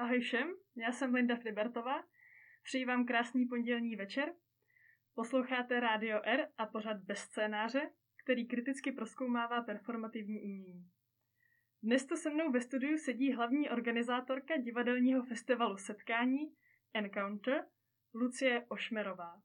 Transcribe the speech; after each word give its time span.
Ahoj 0.00 0.20
všem, 0.20 0.54
já 0.76 0.92
jsem 0.92 1.14
Linda 1.14 1.36
Fribertová. 1.36 2.04
Přeji 2.62 2.84
vám 2.84 3.06
krásný 3.06 3.46
pondělní 3.46 3.96
večer. 3.96 4.34
Posloucháte 5.14 5.80
Rádio 5.80 6.20
R 6.24 6.48
a 6.58 6.66
pořad 6.66 6.96
bez 6.96 7.18
scénáře, 7.18 7.90
který 8.22 8.48
kriticky 8.48 8.92
proskoumává 8.92 9.62
performativní 9.62 10.42
umění. 10.42 10.90
Dnes 11.82 12.06
to 12.06 12.16
se 12.16 12.30
mnou 12.30 12.52
ve 12.52 12.60
studiu 12.60 12.98
sedí 12.98 13.32
hlavní 13.32 13.70
organizátorka 13.70 14.56
divadelního 14.56 15.22
festivalu 15.22 15.76
Setkání 15.76 16.54
Encounter, 16.94 17.66
Lucie 18.14 18.66
Ošmerová. 18.68 19.42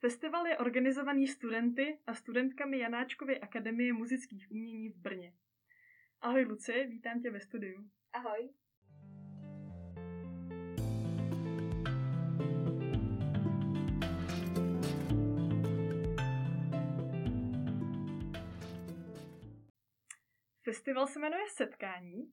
Festival 0.00 0.46
je 0.46 0.58
organizovaný 0.58 1.26
studenty 1.26 2.00
a 2.06 2.14
studentkami 2.14 2.78
Janáčkovy 2.78 3.40
akademie 3.40 3.92
muzických 3.92 4.50
umění 4.50 4.88
v 4.88 4.96
Brně. 4.96 5.32
Ahoj 6.20 6.44
Lucie, 6.44 6.86
vítám 6.86 7.20
tě 7.20 7.30
ve 7.30 7.40
studiu. 7.40 7.90
Ahoj. 8.12 8.50
Festival 20.68 21.06
se 21.06 21.18
jmenuje 21.18 21.44
Setkání 21.56 22.32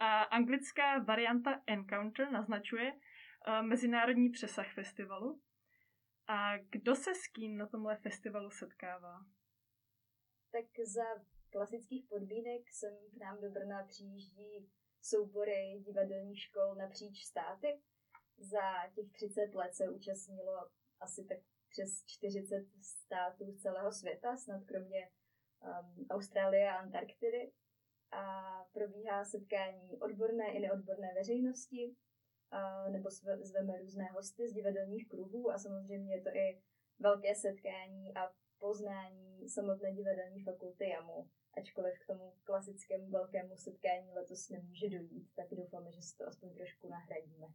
a 0.00 0.22
anglická 0.22 0.98
varianta 0.98 1.62
Encounter 1.66 2.30
naznačuje 2.30 2.92
uh, 2.92 3.66
mezinárodní 3.66 4.30
přesah 4.30 4.74
festivalu. 4.74 5.42
A 6.26 6.58
kdo 6.58 6.94
se 6.94 7.14
s 7.14 7.26
kým 7.26 7.56
na 7.56 7.66
tomhle 7.66 7.96
festivalu 7.96 8.50
setkává? 8.50 9.18
Tak 10.52 10.64
za 10.86 11.04
klasických 11.50 12.06
podmínek 12.08 12.62
sem 12.72 12.92
k 13.14 13.20
nám 13.20 13.40
do 13.40 13.50
Brna 13.50 13.84
přijíždí 13.84 14.70
soubory 15.02 15.82
divadelních 15.86 16.42
škol 16.42 16.74
napříč 16.74 17.24
státy. 17.24 17.80
Za 18.38 18.88
těch 18.94 19.12
30 19.12 19.54
let 19.54 19.74
se 19.74 19.88
účastnilo 19.88 20.70
asi 21.00 21.24
tak 21.24 21.38
přes 21.68 22.04
40 22.06 22.66
států 22.82 23.52
z 23.52 23.62
celého 23.62 23.92
světa, 23.92 24.36
snad 24.36 24.64
kromě 24.64 25.10
um, 25.62 26.06
Austrálie 26.10 26.70
a 26.70 26.76
Antarktidy. 26.76 27.52
A 28.12 28.52
probíhá 28.72 29.24
setkání 29.24 29.98
odborné 30.00 30.52
i 30.52 30.60
neodborné 30.60 31.14
veřejnosti, 31.14 31.96
uh, 32.52 32.92
nebo 32.92 33.08
zveme 33.42 33.78
různé 33.78 34.04
hosty 34.04 34.48
z 34.48 34.52
divadelních 34.52 35.08
kruhů 35.08 35.50
a 35.50 35.58
samozřejmě 35.58 36.14
je 36.14 36.22
to 36.22 36.28
i 36.28 36.62
velké 36.98 37.34
setkání 37.34 38.14
a 38.16 38.30
poznání 38.58 39.48
samotné 39.48 39.92
divadelní 39.92 40.44
fakulty 40.44 40.88
JAMU 40.88 41.30
ačkoliv 41.58 41.98
k 41.98 42.06
tomu 42.06 42.32
klasickému 42.44 43.10
velkému 43.10 43.56
setkání 43.56 44.12
letos 44.12 44.48
nemůže 44.48 44.88
dojít, 44.90 45.28
tak 45.36 45.46
doufáme, 45.50 45.92
že 45.92 46.02
si 46.02 46.16
to 46.16 46.26
aspoň 46.26 46.54
trošku 46.54 46.88
nahradíme. 46.88 47.46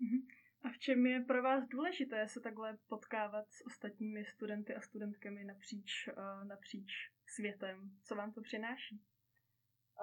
Mhm. 0.00 0.26
A 0.62 0.70
v 0.70 0.78
čem 0.78 1.06
je 1.06 1.20
pro 1.20 1.42
vás 1.42 1.68
důležité 1.68 2.28
se 2.28 2.40
takhle 2.40 2.78
potkávat 2.88 3.50
s 3.50 3.66
ostatními 3.66 4.24
studenty 4.24 4.74
a 4.74 4.80
studentkami 4.80 5.44
napříč, 5.44 6.08
napříč 6.44 6.92
světem? 7.30 7.90
Co 8.02 8.14
vám 8.14 8.32
to 8.32 8.40
přináší? 8.42 9.02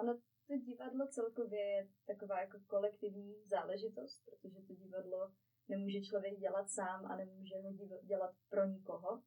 Ono 0.01 0.13
to 0.47 0.57
divadlo 0.57 1.07
celkově 1.07 1.59
je 1.59 1.87
taková 2.07 2.41
jako 2.41 2.59
kolektivní 2.67 3.35
záležitost, 3.45 4.23
protože 4.25 4.61
to 4.67 4.73
divadlo 4.73 5.33
nemůže 5.67 6.01
člověk 6.01 6.39
dělat 6.39 6.69
sám 6.69 7.05
a 7.05 7.15
nemůže 7.15 7.55
ho 7.61 7.71
dělat 8.03 8.35
pro 8.49 8.65
nikoho 8.65 9.23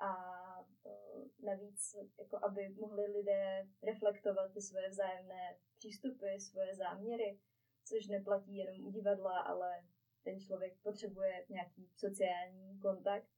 a 0.00 0.14
uh, 0.60 1.28
navíc, 1.42 1.96
jako 2.18 2.38
aby 2.44 2.68
mohli 2.68 3.06
lidé 3.06 3.68
reflektovat 3.82 4.52
ty 4.52 4.60
svoje 4.60 4.88
vzájemné 4.88 5.56
přístupy, 5.78 6.38
svoje 6.38 6.74
záměry, 6.74 7.40
což 7.84 8.06
neplatí 8.06 8.56
jenom 8.56 8.86
u 8.86 8.90
divadla, 8.90 9.40
ale 9.40 9.84
ten 10.22 10.40
člověk 10.40 10.78
potřebuje 10.82 11.46
nějaký 11.48 11.90
sociální 11.96 12.78
kontakt 12.80 13.28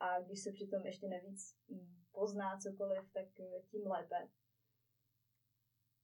a 0.00 0.20
když 0.20 0.40
se 0.42 0.52
přitom 0.52 0.86
ještě 0.86 1.08
navíc 1.08 1.56
hm, 1.70 2.05
pozná 2.18 2.58
cokoliv, 2.58 3.12
tak 3.12 3.28
e, 3.40 3.62
tím 3.70 3.86
lépe. 3.86 4.28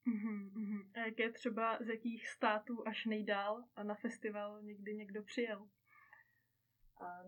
Mm-hmm. 0.06 0.90
A 0.94 0.98
jak 1.06 1.18
je 1.18 1.32
třeba 1.32 1.78
z 1.80 1.88
jakých 1.88 2.28
států 2.28 2.88
až 2.88 3.06
nejdál 3.06 3.64
a 3.76 3.82
na 3.82 3.94
festival 3.94 4.62
někdy 4.62 4.94
někdo 4.94 5.22
přijel? 5.22 5.68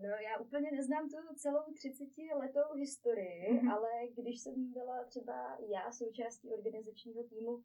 No, 0.01 0.09
já 0.09 0.37
úplně 0.39 0.71
neznám 0.71 1.09
tu 1.09 1.35
celou 1.35 1.73
30 1.73 2.03
letou 2.35 2.73
historii, 2.73 3.41
mm-hmm. 3.51 3.73
ale 3.73 3.89
když 4.17 4.41
jsem 4.41 4.71
byla 4.71 5.03
třeba 5.05 5.57
já 5.59 5.91
součástí 5.91 6.53
organizačního 6.53 7.23
týmu 7.23 7.51
uh, 7.51 7.63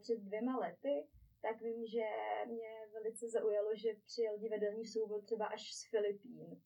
před 0.00 0.18
dvěma 0.18 0.56
lety, 0.56 1.08
tak 1.42 1.60
vím, 1.60 1.86
že 1.86 2.04
mě 2.46 2.70
velice 2.92 3.28
zaujalo, 3.28 3.70
že 3.74 3.88
přijel 4.06 4.38
divadelní 4.38 4.86
soubor 4.86 5.22
třeba 5.22 5.46
až 5.46 5.74
z 5.74 5.90
Filipín. 5.90 6.62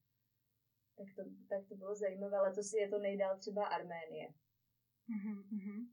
Tak 0.96 1.06
to, 1.16 1.22
tak 1.48 1.68
to 1.68 1.74
bylo 1.74 1.94
zajímavé, 1.94 2.38
ale 2.38 2.62
si 2.62 2.76
je 2.78 2.88
to 2.88 2.98
nejdál 2.98 3.38
třeba 3.38 3.66
Arménie. 3.66 4.28
Mm-hmm. 5.08 5.88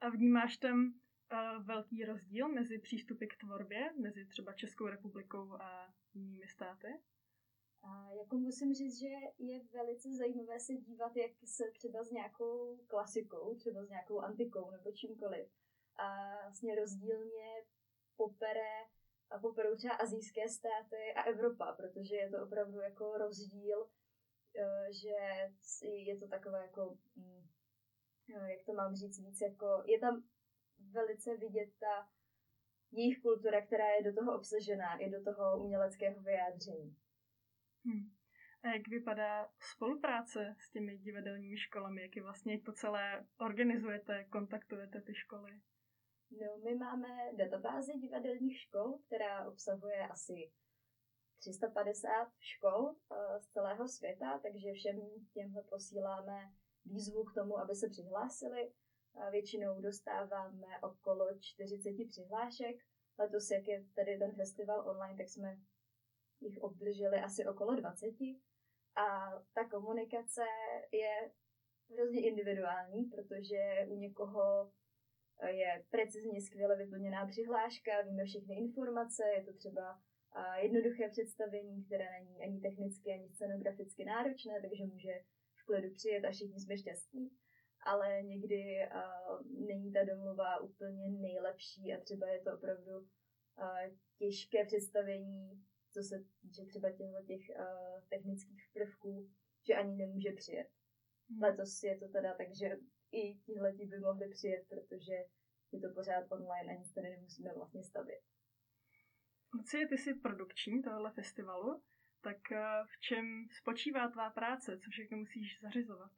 A 0.00 0.08
vnímáš 0.08 0.56
tam 0.56 0.86
uh, 0.86 1.66
velký 1.66 2.04
rozdíl 2.04 2.48
mezi 2.48 2.78
přístupy 2.78 3.26
k 3.26 3.38
tvorbě, 3.40 3.92
mezi 3.96 4.26
třeba 4.26 4.52
Českou 4.52 4.86
republikou 4.86 5.52
a 5.52 5.94
jinými 6.14 6.48
státy? 6.48 6.88
A 7.82 8.12
jako 8.12 8.38
musím 8.38 8.74
říct, 8.74 8.98
že 8.98 9.06
je 9.38 9.60
velice 9.72 10.08
zajímavé 10.12 10.60
se 10.60 10.72
dívat, 10.72 11.16
jak 11.16 11.32
se 11.44 11.64
třeba 11.70 12.04
s 12.04 12.10
nějakou 12.10 12.78
klasikou, 12.86 13.54
třeba 13.54 13.84
s 13.84 13.88
nějakou 13.88 14.20
antikou 14.20 14.70
nebo 14.70 14.92
čímkoliv, 14.92 15.48
a 15.96 16.36
vlastně 16.42 16.74
rozdílně 16.74 17.48
popere 18.16 18.72
a 19.30 19.38
poperou 19.38 19.76
třeba 19.76 19.94
azijské 19.94 20.48
státy 20.48 20.96
a 21.16 21.22
Evropa, 21.22 21.72
protože 21.72 22.16
je 22.16 22.30
to 22.30 22.42
opravdu 22.42 22.78
jako 22.78 23.18
rozdíl, 23.18 23.90
že 24.90 25.14
je 25.86 26.18
to 26.18 26.28
takové 26.28 26.62
jako, 26.62 26.98
mm, 27.16 27.46
e, 28.36 28.52
jak 28.52 28.64
to 28.66 28.72
mám 28.72 28.94
říct 28.94 29.20
víc, 29.20 29.40
jako 29.40 29.82
je 29.86 29.98
tam 29.98 30.24
velice 30.92 31.36
vidět 31.36 31.70
ta 31.80 32.08
jejich 32.92 33.22
kultura, 33.22 33.66
která 33.66 33.88
je 33.88 34.02
do 34.02 34.14
toho 34.14 34.38
obsažená, 34.38 34.98
i 34.98 35.10
do 35.10 35.24
toho 35.24 35.64
uměleckého 35.64 36.22
vyjádření. 36.22 36.96
Hmm. 37.84 38.10
A 38.62 38.68
jak 38.68 38.88
vypadá 38.88 39.50
spolupráce 39.60 40.56
s 40.58 40.70
těmi 40.70 40.98
divadelními 40.98 41.58
školami? 41.58 42.02
Jak 42.02 42.16
je 42.16 42.22
vlastně 42.22 42.60
to 42.60 42.72
celé 42.72 43.26
organizujete, 43.38 44.24
kontaktujete 44.24 45.00
ty 45.00 45.14
školy? 45.14 45.60
No, 46.30 46.56
my 46.64 46.74
máme 46.74 47.08
databázi 47.36 47.92
divadelních 47.98 48.60
škol, 48.60 48.98
která 49.06 49.48
obsahuje 49.48 50.08
asi 50.08 50.52
350 51.40 52.28
škol 52.38 52.80
uh, 52.80 53.38
z 53.38 53.48
celého 53.48 53.88
světa, 53.88 54.38
takže 54.42 54.72
všem 54.72 55.00
těmhle 55.32 55.62
posíláme 55.62 56.52
výzvu 56.84 57.24
k 57.24 57.34
tomu, 57.34 57.58
aby 57.58 57.74
se 57.74 57.88
přihlásili. 57.88 58.72
Většinou 59.30 59.80
dostáváme 59.80 60.66
okolo 60.82 61.26
40 61.40 61.90
přihlášek. 62.08 62.76
Letos, 63.18 63.50
jak 63.50 63.68
je 63.68 63.84
tady 63.94 64.18
ten 64.18 64.32
festival 64.32 64.88
online, 64.88 65.18
tak 65.18 65.28
jsme 65.28 65.56
jich 66.40 66.58
obdrželi 66.58 67.18
asi 67.18 67.46
okolo 67.46 67.74
20 67.74 68.06
a 68.96 69.30
ta 69.54 69.68
komunikace 69.70 70.44
je 70.92 71.30
hrozně 71.90 72.26
individuální, 72.26 73.04
protože 73.04 73.86
u 73.88 73.96
někoho 73.96 74.72
je 75.46 75.84
precizně 75.90 76.40
skvěle 76.40 76.76
vyplněná 76.76 77.26
přihláška, 77.26 78.02
víme 78.02 78.24
všechny 78.24 78.54
informace, 78.54 79.22
je 79.36 79.44
to 79.44 79.52
třeba 79.52 80.02
jednoduché 80.62 81.08
představení, 81.08 81.84
které 81.84 82.06
není 82.10 82.42
ani 82.42 82.60
technicky, 82.60 83.12
ani 83.12 83.28
scenograficky 83.28 84.04
náročné, 84.04 84.60
takže 84.60 84.84
může 84.84 85.12
v 85.54 85.64
klidu 85.66 85.94
přijet 85.94 86.24
a 86.24 86.30
všichni 86.30 86.60
jsme 86.60 86.78
šťastní. 86.78 87.30
Ale 87.82 88.22
někdy 88.22 88.78
uh, 88.94 89.66
není 89.66 89.92
ta 89.92 90.04
domluva 90.04 90.60
úplně 90.60 91.10
nejlepší 91.10 91.92
a 91.92 92.00
třeba 92.00 92.26
je 92.28 92.40
to 92.40 92.54
opravdu 92.54 92.98
uh, 92.98 93.96
těžké 94.18 94.64
představení 94.64 95.62
co 95.92 96.02
se 96.02 96.24
týče 96.40 96.64
třeba 96.64 96.90
těchto 96.90 97.22
těch 97.26 97.40
uh, 97.58 98.00
technických 98.08 98.68
prvků, 98.72 99.30
že 99.66 99.74
ani 99.74 99.96
nemůže 99.96 100.32
přijet. 100.32 100.68
Hmm. 101.30 101.42
Letos 101.42 101.82
je 101.82 101.98
to 101.98 102.08
teda 102.08 102.34
tak, 102.34 102.54
že 102.54 102.76
i 103.12 103.34
tihle 103.34 103.72
by 103.72 103.98
mohli 103.98 104.28
přijet, 104.28 104.68
protože 104.68 105.14
je 105.72 105.80
to 105.80 105.94
pořád 105.94 106.32
online 106.32 106.72
a 106.72 106.78
nic 106.78 106.92
tady 106.92 107.10
nemusíme 107.10 107.54
vlastně 107.54 107.82
stavět. 107.82 108.20
Lucie, 109.54 109.88
ty 109.88 109.98
jsi 109.98 110.14
produkční 110.14 110.82
tohohle 110.82 111.12
festivalu, 111.12 111.82
tak 112.22 112.36
uh, 112.52 112.86
v 112.86 113.00
čem 113.00 113.24
spočívá 113.58 114.08
tvá 114.08 114.30
práce? 114.30 114.78
Co 114.78 114.90
všechno 114.90 115.18
musíš 115.18 115.60
zařizovat? 115.62 116.12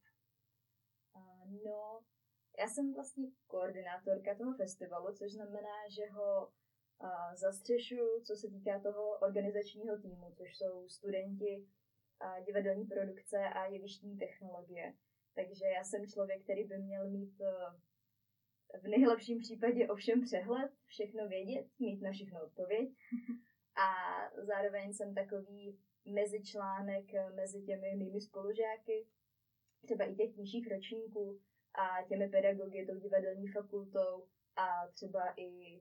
No, 1.64 2.00
já 2.58 2.68
jsem 2.68 2.94
vlastně 2.94 3.28
koordinátorka 3.46 4.34
toho 4.34 4.54
festivalu, 4.54 5.14
což 5.14 5.32
znamená, 5.32 5.88
že 5.88 6.12
ho 6.12 6.52
zastřešuju, 7.34 8.22
co 8.26 8.36
se 8.36 8.48
týká 8.48 8.80
toho 8.80 9.18
organizačního 9.18 9.98
týmu, 9.98 10.32
což 10.32 10.56
jsou 10.56 10.88
studenti 10.88 11.66
divadelní 12.46 12.86
produkce 12.86 13.38
a 13.38 13.64
jevištní 13.66 14.18
technologie. 14.18 14.94
Takže 15.34 15.64
já 15.64 15.84
jsem 15.84 16.06
člověk, 16.06 16.42
který 16.42 16.64
by 16.64 16.78
měl 16.78 17.10
mít 17.10 17.40
v 18.80 18.88
nejlepším 18.88 19.40
případě 19.40 19.88
ovšem 19.88 20.20
přehled, 20.20 20.72
všechno 20.86 21.28
vědět, 21.28 21.66
mít 21.78 22.02
na 22.02 22.12
všechno 22.12 22.44
odpověď. 22.44 22.88
zároveň 24.36 24.94
jsem 24.94 25.14
takový 25.14 25.78
mezičlánek 26.04 27.04
mezi 27.34 27.62
těmi 27.62 27.96
mými 27.96 28.20
spolužáky, 28.20 29.06
třeba 29.84 30.04
i 30.04 30.14
těch 30.14 30.36
nižších 30.36 30.70
ročníků 30.70 31.40
a 31.74 32.02
těmi 32.08 32.28
pedagogy, 32.28 32.86
tou 32.86 32.98
divadelní 32.98 33.48
fakultou 33.48 34.28
a 34.56 34.88
třeba 34.94 35.34
i 35.36 35.80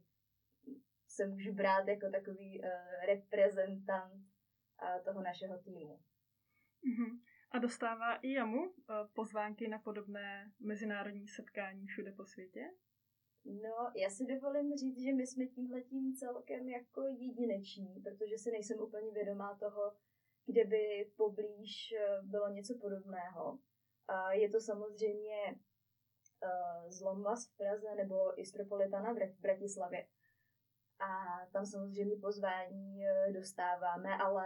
se 1.08 1.28
můžu 1.28 1.54
brát 1.54 1.88
jako 1.88 2.10
takový 2.10 2.62
uh, 2.62 2.68
reprezentant 3.06 4.14
uh, 4.14 5.04
toho 5.06 5.22
našeho 5.22 5.58
týmu. 5.58 6.00
Mm-hmm. 6.84 7.20
A 7.52 7.60
dostává 7.60 8.16
i 8.16 8.32
jamu 8.32 8.70
uh, 8.70 8.74
pozvánky 9.14 9.68
na 9.68 9.80
podobné 9.80 10.52
mezinárodní 10.60 11.28
setkání 11.28 11.86
všude 11.86 12.12
po 12.12 12.26
světě? 12.26 12.72
No, 13.46 13.92
já 13.96 14.10
si 14.10 14.26
dovolím 14.26 14.78
říct, 14.78 15.02
že 15.02 15.14
my 15.14 15.28
jsme 15.28 15.46
tímhletím 15.46 16.16
celkem 16.16 16.70
jako 16.70 17.02
jedineční, 17.08 18.02
protože 18.04 18.38
si 18.38 18.52
nejsem 18.52 18.80
úplně 18.80 19.12
vědomá 19.12 19.58
toho, 19.60 19.94
kde 20.46 20.66
by 20.66 21.12
poblíž 21.16 21.94
bylo 22.22 22.50
něco 22.50 22.78
podobného. 22.82 23.60
Je 24.32 24.50
to 24.50 24.60
samozřejmě 24.60 25.56
Zlomvaz 26.88 27.48
v 27.48 27.58
Praze 27.58 27.96
nebo 27.96 28.42
Istropolitana 28.42 29.14
v 29.14 29.40
Bratislavě. 29.40 30.08
A 31.02 31.42
tam 31.52 31.66
samozřejmě 31.66 32.16
pozvání 32.16 33.06
e, 33.06 33.32
dostáváme, 33.32 34.18
ale 34.18 34.46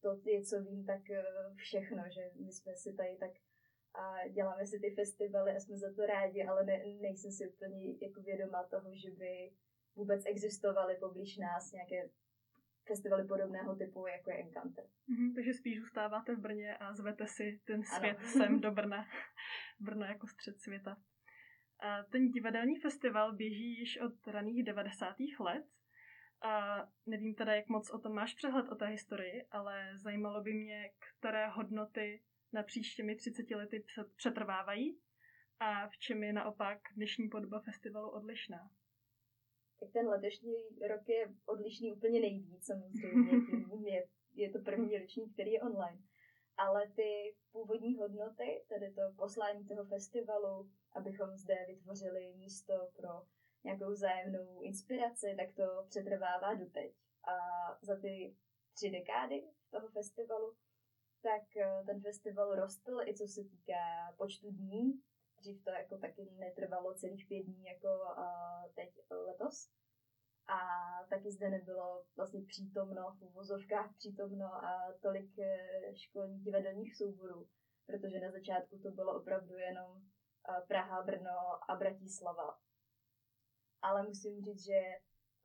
to 0.00 0.20
je, 0.24 0.42
co 0.42 0.62
vím, 0.62 0.86
tak 0.86 1.10
e, 1.10 1.24
všechno, 1.56 2.02
že 2.08 2.30
my 2.44 2.52
jsme 2.52 2.76
si 2.76 2.92
tady 2.92 3.16
tak 3.16 3.30
a 3.94 4.28
děláme 4.28 4.66
si 4.66 4.80
ty 4.80 4.90
festivaly 4.90 5.56
a 5.56 5.60
jsme 5.60 5.76
za 5.76 5.94
to 5.94 6.06
rádi, 6.06 6.44
ale 6.44 6.64
ne, 6.64 6.82
nejsem 7.00 7.32
si 7.32 7.48
úplně 7.48 7.94
jako 8.02 8.22
vědomá 8.22 8.64
toho, 8.64 8.94
že 8.94 9.10
by 9.10 9.52
vůbec 9.96 10.22
existovaly 10.26 10.96
poblíž 11.00 11.36
nás 11.36 11.72
nějaké 11.72 12.10
festivaly 12.86 13.24
podobného 13.24 13.76
typu, 13.76 14.06
jako 14.06 14.30
je 14.30 14.36
Encounter. 14.36 14.84
Mm-hmm, 14.84 15.34
takže 15.34 15.54
spíš 15.54 15.80
zůstáváte 15.80 16.34
v 16.34 16.40
Brně 16.40 16.76
a 16.76 16.94
zvete 16.94 17.26
si 17.26 17.60
ten 17.64 17.82
svět 17.82 18.18
ano. 18.18 18.28
sem 18.28 18.60
do 18.60 18.70
Brna. 18.70 19.06
Brno 19.80 20.06
jako 20.06 20.26
střed 20.26 20.60
světa. 20.60 20.96
A 21.80 22.02
ten 22.02 22.28
divadelní 22.28 22.76
festival 22.76 23.32
běží 23.32 23.78
již 23.78 24.00
od 24.00 24.26
raných 24.26 24.64
90. 24.64 25.16
let. 25.40 25.64
A 26.42 26.82
nevím 27.06 27.34
teda, 27.34 27.54
jak 27.54 27.68
moc 27.68 27.90
o 27.90 27.98
tom 27.98 28.12
máš 28.12 28.34
přehled 28.34 28.68
o 28.68 28.74
té 28.74 28.86
historii, 28.86 29.46
ale 29.50 29.98
zajímalo 29.98 30.42
by 30.42 30.52
mě, 30.52 30.90
které 31.18 31.48
hodnoty 31.48 32.22
napříč 32.52 32.94
těmi 32.94 33.16
30 33.16 33.50
lety 33.50 33.84
přetrvávají 34.16 34.98
a 35.60 35.88
v 35.88 35.98
čem 35.98 36.22
je 36.22 36.32
naopak 36.32 36.78
dnešní 36.96 37.28
podoba 37.28 37.60
festivalu 37.60 38.10
odlišná. 38.10 38.70
Tak 39.80 39.92
ten 39.92 40.08
letošní 40.08 40.54
rok 40.88 41.08
je 41.08 41.34
odlišný 41.46 41.92
úplně 41.92 42.20
nejvíc 42.20 42.66
samozřejmě, 42.66 43.30
tím 43.70 43.86
je, 43.86 44.06
je 44.34 44.50
to 44.50 44.58
první 44.58 44.98
ročník, 44.98 45.32
který 45.32 45.52
je 45.52 45.62
online. 45.62 45.98
Ale 46.56 46.90
ty 46.96 47.34
původní 47.52 47.96
hodnoty, 47.96 48.64
tedy 48.68 48.92
to 48.92 49.02
poslání 49.16 49.64
toho 49.64 49.84
festivalu, 49.84 50.70
abychom 50.92 51.36
zde 51.36 51.54
vytvořili 51.68 52.34
místo 52.36 52.72
pro 52.96 53.08
nějakou 53.64 53.90
vzájemnou 53.92 54.60
inspiraci, 54.62 55.34
tak 55.36 55.54
to 55.56 55.84
přetrvává 55.88 56.54
doteď. 56.54 56.94
A 57.24 57.34
za 57.82 57.96
ty 57.96 58.36
tři 58.74 58.90
dekády 58.90 59.44
toho 59.70 59.88
festivalu, 59.88 60.56
tak 61.22 61.56
eh, 61.56 61.82
ten 61.86 62.00
festival 62.00 62.54
rostl 62.54 63.00
i 63.06 63.14
co 63.14 63.26
se 63.26 63.44
týká 63.44 64.14
počtu 64.16 64.50
dní. 64.50 65.02
Dřív 65.38 65.64
to 65.64 65.70
jako 65.70 65.98
taky 65.98 66.30
netrvalo 66.30 66.94
celých 66.94 67.28
pět 67.28 67.42
dní, 67.42 67.64
jako 67.64 67.88
teď 68.74 68.90
letos. 69.10 69.70
A 70.46 70.58
taky 71.10 71.30
zde 71.30 71.50
nebylo 71.50 72.04
vlastně 72.16 72.42
přítomno, 72.42 73.16
v 73.18 73.22
uvozovkách 73.22 73.94
přítomno 73.96 74.46
a 74.46 74.92
tolik 75.00 75.38
eh, 75.38 75.94
školních 75.94 76.44
divadelních 76.44 76.96
souborů, 76.96 77.48
protože 77.86 78.20
na 78.20 78.30
začátku 78.30 78.78
to 78.78 78.90
bylo 78.90 79.20
opravdu 79.20 79.56
jenom 79.56 80.02
Praha, 80.68 81.02
Brno 81.02 81.70
a 81.70 81.76
Bratislava. 81.76 82.58
Ale 83.82 84.02
musím 84.02 84.40
říct, 84.40 84.64
že 84.64 84.80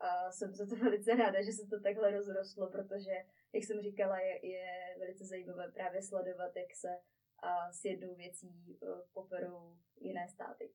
uh, 0.03 0.29
jsem 0.29 0.55
za 0.55 0.65
to 0.65 0.75
velice 0.83 1.15
ráda, 1.15 1.41
že 1.41 1.51
se 1.51 1.67
to 1.67 1.79
takhle 1.79 2.11
rozrostlo, 2.11 2.71
protože, 2.71 3.11
jak 3.53 3.63
jsem 3.63 3.81
říkala, 3.81 4.19
je, 4.19 4.47
je 4.47 4.95
velice 4.99 5.25
zajímavé 5.25 5.71
právě 5.71 6.01
sledovat, 6.01 6.55
jak 6.55 6.75
se 6.75 6.87
uh, 6.87 7.71
s 7.71 7.85
jednou 7.85 8.15
věcí 8.15 8.77
uh, 8.81 8.99
poperou 9.13 9.77
jiné 9.99 10.27
státy. 10.27 10.71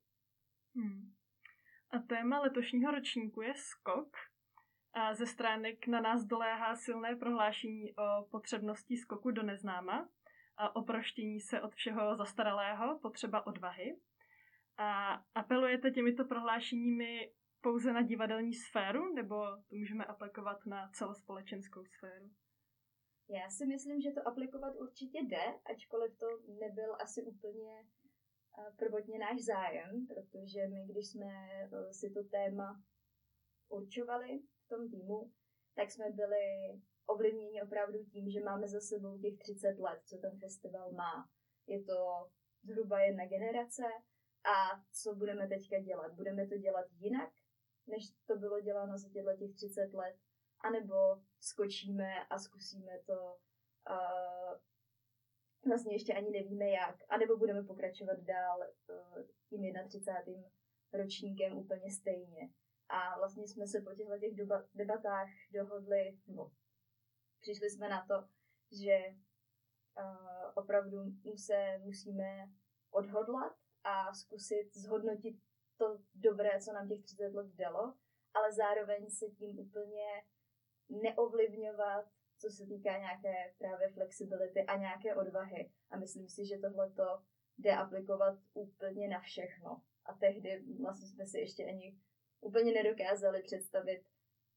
Hmm. 0.77 1.13
A 1.91 1.99
téma 1.99 2.41
letošního 2.41 2.93
ročníku 2.93 3.43
je 3.43 3.55
skok. 3.55 4.17
A 4.95 5.15
ze 5.15 5.27
stránek 5.27 5.87
na 5.87 6.01
nás 6.01 6.25
doléhá 6.25 6.77
silné 6.77 7.17
prohlášení 7.17 7.95
o 7.97 8.25
potřebnosti 8.31 8.97
skoku 8.97 9.31
do 9.31 9.43
neznáma 9.43 10.09
a 10.57 10.77
oproštění 10.77 11.41
se 11.41 11.61
od 11.61 11.75
všeho 11.75 12.17
zastaralého, 12.17 12.99
potřeba 12.99 13.47
odvahy. 13.47 13.97
A 14.77 15.21
apelujete 15.35 15.91
těmito 15.91 16.25
prohlášeními 16.25 17.33
pouze 17.63 17.93
na 17.93 18.03
divadelní 18.03 18.55
sféru, 18.55 19.15
nebo 19.15 19.37
to 19.69 19.77
můžeme 19.77 20.05
aplikovat 20.05 20.67
na 20.67 20.91
celospolečenskou 20.95 21.85
sféru? 21.85 22.31
Já 23.29 23.51
si 23.51 23.67
myslím, 23.67 24.01
že 24.01 24.11
to 24.13 24.29
aplikovat 24.29 24.77
určitě 24.77 25.19
jde, 25.19 25.45
ačkoliv 25.65 26.19
to 26.19 26.27
nebyl 26.61 26.95
asi 26.95 27.23
úplně 27.23 27.73
eh, 28.59 28.73
prvotně 28.77 29.19
náš 29.19 29.45
zájem, 29.45 30.07
protože 30.07 30.69
my, 30.69 30.87
když 30.87 31.09
jsme 31.09 31.33
eh, 31.63 31.95
si 31.95 32.11
to 32.11 32.25
téma 32.25 32.83
určovali 33.69 34.39
v 34.65 34.69
tom 34.69 34.91
týmu, 34.91 35.33
tak 35.75 35.91
jsme 35.91 36.11
byli 36.11 36.45
ovlivněni 37.07 37.63
opravdu 37.63 38.05
tím, 38.05 38.31
že 38.31 38.41
máme 38.45 38.69
za 38.69 38.81
sebou 38.81 39.19
těch 39.19 39.39
30 39.39 39.79
let, 39.79 40.01
co 40.05 40.19
ten 40.19 40.39
festival 40.39 40.93
má. 40.93 41.29
Je 41.67 41.85
to 41.85 42.31
zhruba 42.63 43.01
jedna 43.01 43.27
generace 43.27 43.83
a 44.45 44.83
co 44.93 45.15
budeme 45.15 45.49
teďka 45.49 45.79
dělat? 45.81 46.13
Budeme 46.13 46.47
to 46.47 46.57
dělat 46.59 46.87
jinak, 46.91 47.33
než 47.87 48.11
to 48.27 48.37
bylo 48.37 48.61
děláno 48.61 48.99
za 48.99 49.09
těchto 49.09 49.37
těch 49.37 49.55
30 49.55 49.95
let? 49.95 50.17
A 50.61 50.71
nebo 50.71 50.95
skočíme 51.41 52.25
a 52.31 52.39
zkusíme 52.39 52.99
to 53.07 53.37
uh, 53.91 54.59
vlastně 55.69 55.95
ještě 55.95 56.15
ani 56.15 56.31
nevíme 56.31 56.71
jak, 56.71 56.97
a 57.09 57.17
nebo 57.17 57.37
budeme 57.37 57.63
pokračovat 57.63 58.21
dál 58.21 58.59
uh, 58.61 59.23
tím 59.49 59.63
31. 59.89 60.43
ročníkem 60.93 61.59
úplně 61.59 61.91
stejně. 61.91 62.51
A 62.89 63.19
vlastně 63.19 63.49
jsme 63.49 63.67
se 63.67 63.81
po 63.81 63.95
těchto 63.95 64.19
těch 64.19 64.33
debatách 64.75 65.29
dohodli, 65.53 66.19
nebo 66.27 66.51
přišli 67.41 67.71
jsme 67.71 67.89
na 67.89 68.07
to, 68.07 68.29
že 68.73 68.99
uh, 69.99 70.53
opravdu 70.55 70.99
se 71.37 71.79
musíme 71.79 72.49
odhodlat 72.91 73.53
a 73.85 74.15
zkusit 74.15 74.75
zhodnotit 74.75 75.37
to 75.83 75.99
dobré, 76.15 76.61
co 76.61 76.73
nám 76.73 76.89
těch 76.89 77.03
30 77.03 77.35
let 77.35 77.47
dalo, 77.47 77.95
ale 78.35 78.53
zároveň 78.53 79.11
se 79.11 79.27
tím 79.27 79.59
úplně 79.59 80.07
neovlivňovat, 80.89 82.05
co 82.39 82.51
se 82.51 82.67
týká 82.67 82.99
nějaké 82.99 83.55
právě 83.59 83.89
flexibility 83.89 84.61
a 84.67 84.77
nějaké 84.77 85.15
odvahy. 85.15 85.73
A 85.91 85.97
myslím 85.97 86.29
si, 86.29 86.47
že 86.47 86.59
tohle 86.59 86.91
to 86.91 87.23
jde 87.59 87.77
aplikovat 87.77 88.39
úplně 88.55 89.09
na 89.09 89.21
všechno. 89.21 89.83
A 90.05 90.15
tehdy 90.15 90.65
vlastně 90.81 91.09
jsme 91.09 91.27
si 91.27 91.39
ještě 91.39 91.65
ani 91.65 91.99
úplně 92.41 92.73
nedokázali 92.73 93.43
představit, 93.43 94.03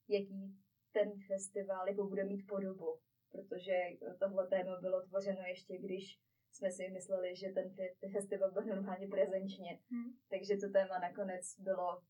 jaký 0.07 0.55
ten 0.91 1.11
festival 1.27 1.89
jako 1.89 2.03
bude 2.07 2.23
mít 2.23 2.47
podobu. 2.47 2.99
Protože 3.31 3.73
tohle 4.19 4.47
téma 4.47 4.81
bylo 4.81 5.01
tvořeno 5.01 5.41
ještě, 5.41 5.77
když 5.77 6.19
jsme 6.55 6.71
si 6.71 6.89
mysleli, 6.89 7.35
že 7.35 7.49
ten 7.49 8.11
festival 8.11 8.51
byl 8.51 8.63
normálně 8.63 9.07
prezenčně. 9.07 9.79
Hmm. 9.89 10.17
Takže 10.29 10.57
to 10.57 10.69
téma 10.69 10.99
nakonec 10.99 11.59
bylo 11.59 12.01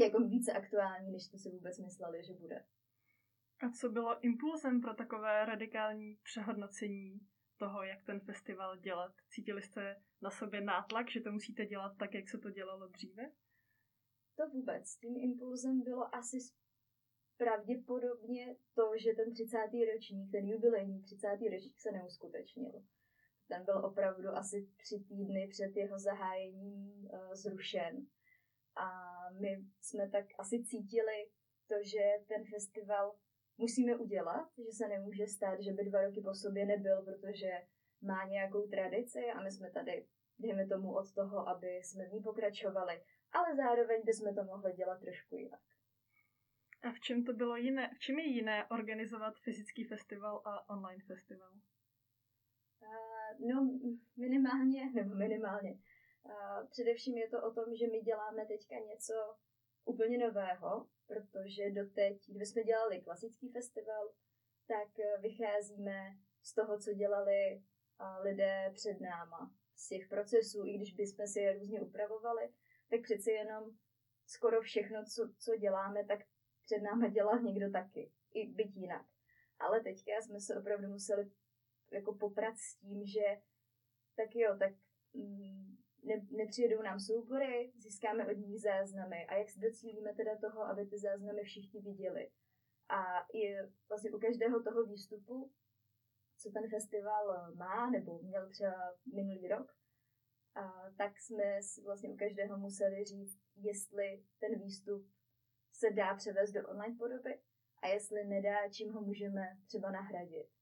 jako 0.00 0.20
více 0.20 0.52
aktuální, 0.52 1.12
než 1.12 1.24
jsme 1.24 1.38
si 1.38 1.50
vůbec 1.50 1.78
mysleli, 1.78 2.24
že 2.24 2.34
bude. 2.34 2.64
A 3.60 3.70
co 3.80 3.88
bylo 3.90 4.20
impulsem 4.20 4.80
pro 4.80 4.94
takové 4.94 5.44
radikální 5.44 6.16
přehodnocení 6.22 7.20
toho, 7.56 7.82
jak 7.82 8.04
ten 8.04 8.20
festival 8.20 8.76
dělat? 8.76 9.12
Cítili 9.28 9.62
jste 9.62 10.02
na 10.22 10.30
sobě 10.30 10.60
nátlak, 10.60 11.10
že 11.10 11.20
to 11.20 11.32
musíte 11.32 11.66
dělat 11.66 11.96
tak, 11.98 12.14
jak 12.14 12.28
se 12.28 12.38
to 12.38 12.50
dělalo 12.50 12.88
dříve? 12.88 13.30
To 14.36 14.48
vůbec. 14.48 14.96
Tím 14.96 15.16
impulsem 15.16 15.82
bylo 15.82 16.14
asi 16.14 16.36
pravděpodobně 17.36 18.56
to, 18.74 18.92
že 18.96 19.12
ten 19.12 19.32
30. 19.32 19.56
ročník, 19.94 20.30
ten 20.32 20.48
jubilejní 20.48 21.02
30. 21.02 21.28
ročník 21.28 21.80
se 21.80 21.92
neuskutečnil 21.92 22.82
ten 23.48 23.64
byl 23.64 23.84
opravdu 23.84 24.28
asi 24.28 24.68
tři 24.76 25.04
týdny 25.08 25.48
před 25.50 25.76
jeho 25.76 25.98
zahájením 25.98 27.08
uh, 27.12 27.34
zrušen. 27.34 28.06
A 28.76 28.90
my 29.40 29.64
jsme 29.80 30.10
tak 30.10 30.24
asi 30.38 30.64
cítili 30.64 31.30
to, 31.68 31.74
že 31.84 32.24
ten 32.28 32.44
festival 32.44 33.14
musíme 33.58 33.96
udělat, 33.96 34.48
že 34.58 34.72
se 34.72 34.88
nemůže 34.88 35.26
stát, 35.26 35.60
že 35.60 35.72
by 35.72 35.84
dva 35.84 36.02
roky 36.02 36.20
po 36.20 36.34
sobě 36.34 36.66
nebyl, 36.66 37.02
protože 37.02 37.50
má 38.02 38.24
nějakou 38.24 38.68
tradici 38.68 39.24
a 39.34 39.42
my 39.42 39.50
jsme 39.52 39.70
tady, 39.70 40.06
dejme 40.38 40.66
tomu, 40.66 40.94
od 40.94 41.14
toho, 41.14 41.48
aby 41.48 41.68
jsme 41.76 42.08
v 42.08 42.12
ní 42.12 42.22
pokračovali, 42.22 43.02
ale 43.32 43.56
zároveň 43.56 44.02
bychom 44.04 44.34
to 44.34 44.44
mohli 44.44 44.72
dělat 44.72 45.00
trošku 45.00 45.36
jinak. 45.36 45.60
A 46.82 46.92
v 46.92 47.00
čem 47.00 47.24
to 47.24 47.32
bylo 47.32 47.56
jiné? 47.56 47.90
V 47.96 47.98
čem 47.98 48.18
je 48.18 48.26
jiné 48.26 48.66
organizovat 48.66 49.34
fyzický 49.38 49.84
festival 49.84 50.42
a 50.44 50.70
online 50.70 51.02
festival? 51.06 51.52
No, 53.38 53.78
minimálně, 54.16 54.90
nebo 54.94 55.14
minimálně. 55.14 55.78
Především 56.70 57.18
je 57.18 57.28
to 57.28 57.42
o 57.42 57.52
tom, 57.52 57.74
že 57.74 57.86
my 57.86 58.00
děláme 58.00 58.46
teďka 58.46 58.74
něco 58.78 59.14
úplně 59.84 60.18
nového, 60.18 60.88
protože 61.06 61.70
doteď, 61.70 62.30
když 62.30 62.48
jsme 62.48 62.62
dělali 62.62 63.00
klasický 63.00 63.48
festival, 63.48 64.12
tak 64.66 64.98
eh, 64.98 65.18
vycházíme 65.20 66.16
z 66.42 66.54
toho, 66.54 66.78
co 66.78 66.92
dělali 66.92 67.62
lidé 68.22 68.70
před 68.74 69.00
náma, 69.00 69.54
z 69.76 69.88
těch 69.88 70.08
procesů, 70.08 70.66
i 70.66 70.76
když 70.76 70.94
bychom 70.94 71.26
si 71.26 71.40
je 71.40 71.58
různě 71.58 71.80
upravovali, 71.80 72.52
tak 72.90 73.00
přeci 73.02 73.30
jenom 73.30 73.64
skoro 74.26 74.60
všechno, 74.60 75.04
co, 75.04 75.32
co 75.38 75.56
děláme, 75.56 76.04
tak 76.04 76.20
před 76.64 76.78
náma 76.78 77.08
dělal 77.08 77.40
někdo 77.40 77.70
taky, 77.70 78.12
i 78.34 78.46
byť 78.46 78.76
jinak. 78.76 79.06
Ale 79.58 79.80
teďka 79.80 80.12
jsme 80.22 80.40
se 80.40 80.58
opravdu 80.58 80.88
museli 80.88 81.30
jako 81.92 82.14
poprat 82.14 82.56
s 82.56 82.76
tím, 82.76 83.06
že 83.06 83.42
tak 84.16 84.36
jo, 84.36 84.56
tak 84.58 84.72
mm, 85.14 85.76
ne, 86.02 86.26
nepřijedou 86.30 86.82
nám 86.82 87.00
soubory, 87.00 87.72
získáme 87.76 88.26
od 88.26 88.36
nich 88.36 88.60
záznamy 88.60 89.26
a 89.26 89.34
jak 89.34 89.50
se 89.50 89.60
docílíme 89.60 90.14
teda 90.14 90.36
toho, 90.40 90.62
aby 90.62 90.86
ty 90.86 90.98
záznamy 90.98 91.42
všichni 91.42 91.80
viděli. 91.80 92.30
A 92.88 93.26
je 93.34 93.72
vlastně 93.88 94.10
u 94.10 94.18
každého 94.18 94.62
toho 94.62 94.84
výstupu, 94.84 95.52
co 96.36 96.50
ten 96.50 96.70
festival 96.70 97.54
má, 97.54 97.90
nebo 97.90 98.18
měl 98.22 98.48
třeba 98.48 98.94
minulý 99.14 99.48
rok, 99.48 99.78
a 100.54 100.90
tak 100.96 101.20
jsme 101.20 101.60
vlastně 101.84 102.10
u 102.10 102.16
každého 102.16 102.58
museli 102.58 103.04
říct, 103.04 103.38
jestli 103.56 104.24
ten 104.38 104.58
výstup 104.58 105.06
se 105.72 105.90
dá 105.90 106.14
převést 106.14 106.52
do 106.52 106.68
online 106.68 106.96
podoby 106.98 107.40
a 107.82 107.86
jestli 107.88 108.24
nedá, 108.24 108.68
čím 108.68 108.92
ho 108.92 109.00
můžeme 109.00 109.58
třeba 109.66 109.90
nahradit. 109.90 110.57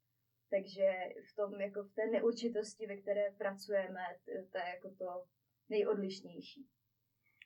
Takže 0.50 0.92
v 1.30 1.36
tom, 1.36 1.60
jako 1.60 1.82
v 1.82 1.94
té 1.94 2.06
neurčitosti, 2.06 2.86
ve 2.86 2.96
které 2.96 3.30
pracujeme, 3.38 4.04
to 4.24 4.58
je 4.58 4.64
jako 4.74 4.90
to 4.98 5.26
nejodlišnější. 5.68 6.68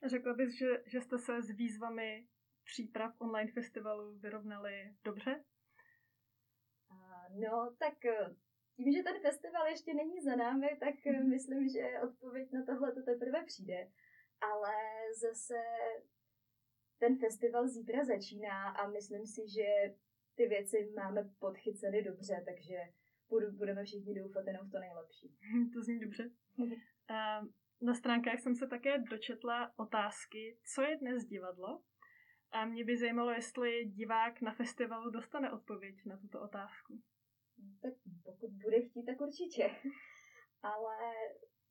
Řekla 0.07 0.35
bys, 0.35 0.59
že, 0.59 0.67
že 0.87 1.01
jste 1.01 1.19
se 1.19 1.43
s 1.43 1.51
výzvami 1.51 2.27
příprav 2.65 3.21
online 3.21 3.53
festivalu 3.53 4.19
vyrovnali 4.19 4.95
dobře? 5.05 5.45
No, 7.39 7.77
tak 7.79 8.05
eh, 8.05 8.35
tím, 8.77 8.93
že 8.93 9.03
ten 9.03 9.21
festival 9.21 9.67
ještě 9.67 9.95
není 9.95 10.21
za 10.21 10.37
námi, 10.37 10.77
tak 10.81 11.07
eh, 11.07 11.13
mhm. 11.13 11.31
myslím, 11.31 11.69
že 11.69 12.01
odpověď 12.05 12.53
na 12.53 12.65
tohle 12.65 12.93
to 12.93 13.03
teprve 13.03 13.45
přijde. 13.45 13.91
Ale 14.41 14.75
zase 15.21 15.55
ten 16.99 17.19
festival 17.19 17.69
zítra 17.69 18.05
začíná 18.05 18.71
a 18.71 18.89
myslím 18.89 19.27
si, 19.27 19.49
že 19.49 19.95
ty 20.41 20.49
věci 20.49 20.93
máme 20.97 21.31
podchyceny 21.39 22.03
dobře, 22.03 22.43
takže 22.45 22.77
budeme 23.51 23.85
všichni 23.85 24.15
doufat 24.15 24.47
jenom 24.47 24.69
v 24.69 24.71
to 24.71 24.79
nejlepší. 24.79 25.37
To 25.75 25.83
zní 25.83 26.01
dobře. 26.01 26.31
Na 27.83 27.95
stránkách 27.95 28.41
jsem 28.41 28.55
se 28.55 28.67
také 28.67 28.99
dočetla 28.99 29.79
otázky, 29.79 30.59
co 30.75 30.83
je 30.83 30.97
dnes 30.97 31.25
divadlo. 31.25 31.83
A 32.51 32.65
mě 32.65 32.85
by 32.85 32.99
zajímalo, 32.99 33.31
jestli 33.31 33.85
divák 33.85 34.41
na 34.41 34.55
festivalu 34.55 35.11
dostane 35.11 35.53
odpověď 35.53 35.95
na 36.07 36.17
tuto 36.17 36.43
otázku. 36.43 37.01
Tak 37.83 37.93
pokud 38.25 38.51
bude 38.51 38.81
chtít, 38.81 39.05
tak 39.05 39.21
určitě. 39.21 39.71
Ale 40.63 40.97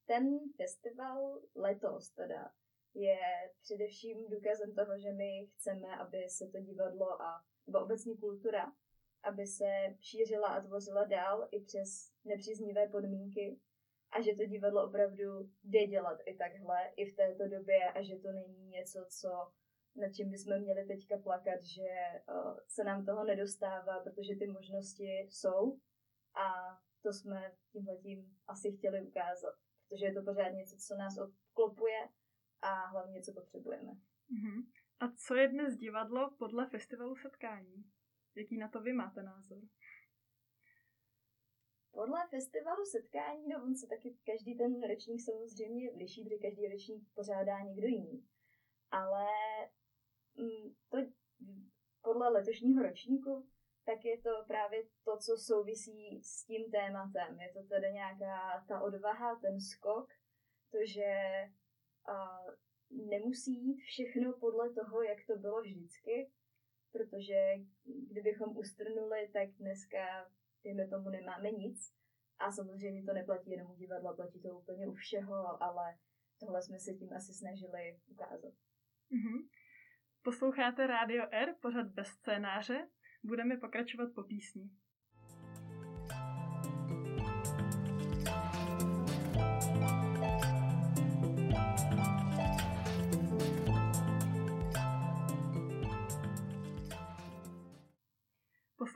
ten 0.05 0.39
festival 0.57 1.41
letos 1.55 2.11
teda 2.11 2.51
je 2.93 3.19
především 3.61 4.29
důkazem 4.29 4.75
toho, 4.75 4.99
že 4.99 5.11
my 5.11 5.47
chceme, 5.47 5.95
aby 5.95 6.29
se 6.29 6.47
to 6.47 6.59
divadlo 6.59 7.21
a 7.21 7.45
nebo 7.69 7.85
obecně 7.85 8.17
kultura, 8.17 8.71
aby 9.23 9.47
se 9.47 9.69
šířila 9.99 10.47
a 10.47 10.61
tvořila 10.61 11.05
dál 11.05 11.47
i 11.51 11.59
přes 11.59 12.11
nepříznivé 12.25 12.87
podmínky 12.87 13.59
a 14.11 14.21
že 14.21 14.35
to 14.35 14.45
divadlo 14.45 14.87
opravdu 14.87 15.49
jde 15.63 15.87
dělat 15.87 16.19
i 16.25 16.35
takhle, 16.35 16.77
i 16.95 17.05
v 17.05 17.15
této 17.15 17.47
době 17.47 17.91
a 17.91 18.01
že 18.01 18.15
to 18.15 18.31
není 18.31 18.67
něco, 18.67 19.05
co 19.09 19.29
nad 19.95 20.09
čím 20.15 20.31
bychom 20.31 20.59
měli 20.59 20.85
teďka 20.85 21.17
plakat, 21.17 21.63
že 21.63 21.89
uh, 22.33 22.57
se 22.67 22.83
nám 22.83 23.05
toho 23.05 23.23
nedostává, 23.23 23.99
protože 23.99 24.35
ty 24.35 24.47
možnosti 24.47 25.27
jsou 25.29 25.79
a 26.35 26.77
to 27.01 27.13
jsme 27.13 27.51
tímhletím 27.71 28.37
asi 28.47 28.71
chtěli 28.71 29.01
ukázat, 29.01 29.55
protože 29.87 30.05
je 30.05 30.13
to 30.13 30.23
pořád 30.23 30.49
něco, 30.49 30.77
co 30.77 30.95
nás 30.95 31.17
obklopuje 31.17 32.09
a 32.61 32.85
hlavně, 32.85 33.21
co 33.21 33.33
potřebujeme. 33.33 33.91
Uh-huh. 33.91 34.65
A 34.99 35.11
co 35.11 35.35
je 35.35 35.47
dnes 35.47 35.77
divadlo 35.77 36.31
podle 36.39 36.69
festivalu 36.69 37.15
setkání? 37.15 37.83
Jaký 38.35 38.57
na 38.57 38.69
to 38.69 38.81
vy 38.81 38.93
máte 38.93 39.23
názor? 39.23 39.61
Podle 41.91 42.27
festivalu 42.29 42.85
setkání, 42.85 43.47
no 43.47 43.63
on 43.63 43.75
se 43.75 43.87
taky 43.87 44.17
každý 44.25 44.57
ten 44.57 44.87
ročník 44.89 45.21
samozřejmě 45.21 45.91
liší, 45.97 46.23
protože 46.23 46.37
každý 46.37 46.67
ročník 46.67 47.07
pořádá 47.13 47.59
někdo 47.59 47.87
jiný. 47.87 48.27
Ale 48.91 49.25
mm, 50.37 50.75
to 50.89 50.97
podle 52.01 52.29
letošního 52.29 52.83
ročníku, 52.83 53.47
tak 53.85 54.05
je 54.05 54.21
to 54.21 54.29
právě 54.47 54.83
to, 55.03 55.17
co 55.17 55.37
souvisí 55.37 56.21
s 56.23 56.45
tím 56.45 56.71
tématem. 56.71 57.39
Je 57.41 57.53
to 57.53 57.63
tedy 57.63 57.93
nějaká 57.93 58.65
ta 58.67 58.81
odvaha, 58.81 59.35
ten 59.35 59.61
skok, 59.61 60.09
to, 60.71 60.77
že 60.85 61.05
a, 62.05 62.39
nemusí 62.91 63.53
jít 63.53 63.81
všechno 63.81 64.33
podle 64.33 64.73
toho, 64.73 65.03
jak 65.03 65.17
to 65.27 65.35
bylo 65.35 65.61
vždycky, 65.61 66.31
protože 66.91 67.39
kdybychom 68.11 68.57
ustrnuli, 68.57 69.29
tak 69.33 69.49
dneska 69.49 70.31
dejme 70.63 70.87
tomu, 70.87 71.09
nemáme 71.09 71.51
nic. 71.51 71.93
A 72.39 72.51
samozřejmě 72.51 73.03
to 73.03 73.13
neplatí 73.13 73.51
jenom 73.51 73.71
u 73.71 73.75
divadla, 73.75 74.15
platí 74.15 74.41
to 74.41 74.49
úplně 74.49 74.87
u 74.87 74.93
všeho, 74.93 75.63
ale 75.63 75.97
tohle 76.39 76.61
jsme 76.61 76.79
se 76.79 76.93
tím 76.93 77.13
asi 77.13 77.33
snažili 77.33 77.99
ukázat. 78.07 78.53
Mm-hmm. 79.11 79.49
Posloucháte 80.23 80.87
Rádio 80.87 81.23
R, 81.31 81.55
pořad 81.61 81.87
bez 81.87 82.07
scénáře. 82.07 82.87
Budeme 83.23 83.57
pokračovat 83.57 84.09
po 84.15 84.23
písni. 84.23 84.69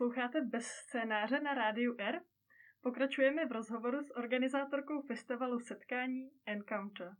Posloucháte 0.03 0.41
bez 0.41 0.65
scénáře 0.65 1.39
na 1.39 1.53
rádiu 1.53 1.95
R? 1.99 2.21
Pokračujeme 2.81 3.45
v 3.45 3.51
rozhovoru 3.51 4.03
s 4.03 4.15
organizátorkou 4.15 5.01
festivalu 5.01 5.59
setkání 5.59 6.29
Encounter. 6.45 7.11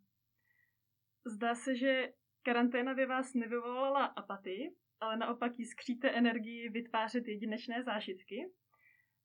Zdá 1.26 1.56
se, 1.56 1.76
že 1.76 2.14
karanténa 2.42 2.94
by 2.94 3.06
vás 3.06 3.34
nevyvolala 3.34 4.06
apatii, 4.06 4.76
ale 5.00 5.18
naopak 5.18 5.60
jí 5.60 5.66
skříte 5.66 6.10
energii 6.10 6.70
vytvářet 6.70 7.28
jedinečné 7.28 7.84
zážitky. 7.84 8.52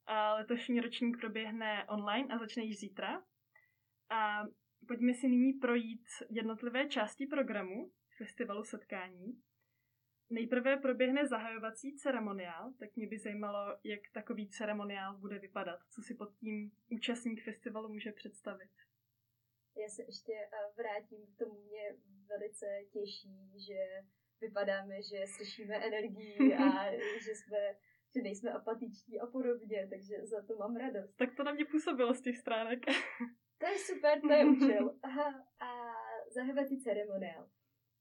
A 0.07 0.35
letošní 0.35 0.81
ročník 0.81 1.21
proběhne 1.21 1.87
online 1.89 2.35
a 2.35 2.39
začne 2.39 2.63
již 2.63 2.79
zítra. 2.79 3.23
A 4.11 4.43
pojďme 4.89 5.15
si 5.15 5.29
nyní 5.29 5.53
projít 5.53 6.07
jednotlivé 6.31 6.89
části 6.89 7.27
programu 7.27 7.91
festivalu 8.19 8.65
setkání. 8.65 9.43
Nejprve 10.31 10.77
proběhne 10.77 11.27
zahajovací 11.27 11.97
ceremoniál, 11.97 12.73
tak 12.79 12.97
mě 12.97 13.07
by 13.07 13.19
zajímalo, 13.19 13.79
jak 13.85 14.01
takový 14.13 14.49
ceremoniál 14.49 15.17
bude 15.17 15.39
vypadat, 15.39 15.81
co 15.91 16.03
si 16.03 16.15
pod 16.15 16.35
tím 16.35 16.73
účastník 16.91 17.45
festivalu 17.45 17.89
může 17.89 18.13
představit. 18.13 18.71
Já 19.77 19.89
se 19.89 20.03
ještě 20.03 20.33
eh, 20.33 20.73
vrátím 20.77 21.27
k 21.27 21.39
tomu, 21.39 21.61
mě 21.61 21.97
velice 22.29 22.67
těší, 22.93 23.61
že 23.67 24.07
vypadáme, 24.41 25.03
že 25.03 25.27
slyšíme 25.27 25.75
energii 25.75 26.55
a 26.55 26.93
že 27.25 27.35
jsme 27.35 27.59
že 28.15 28.23
nejsme 28.23 28.51
apatiční 28.51 29.21
a 29.21 29.27
podobně, 29.27 29.89
takže 29.91 30.27
za 30.27 30.43
to 30.47 30.57
mám 30.57 30.77
radost. 30.77 31.17
Tak 31.17 31.37
to 31.37 31.45
na 31.45 31.53
mě 31.53 31.65
působilo 31.65 32.15
z 32.15 32.21
těch 32.21 32.39
stránek. 32.39 32.79
to 33.59 33.67
je 33.67 33.79
super, 33.79 34.21
to 34.21 34.33
je 34.33 34.45
účel. 34.45 34.99
Aha, 35.03 35.47
a 35.61 35.69
zahajovací 36.31 36.81
ceremoniál 36.81 37.49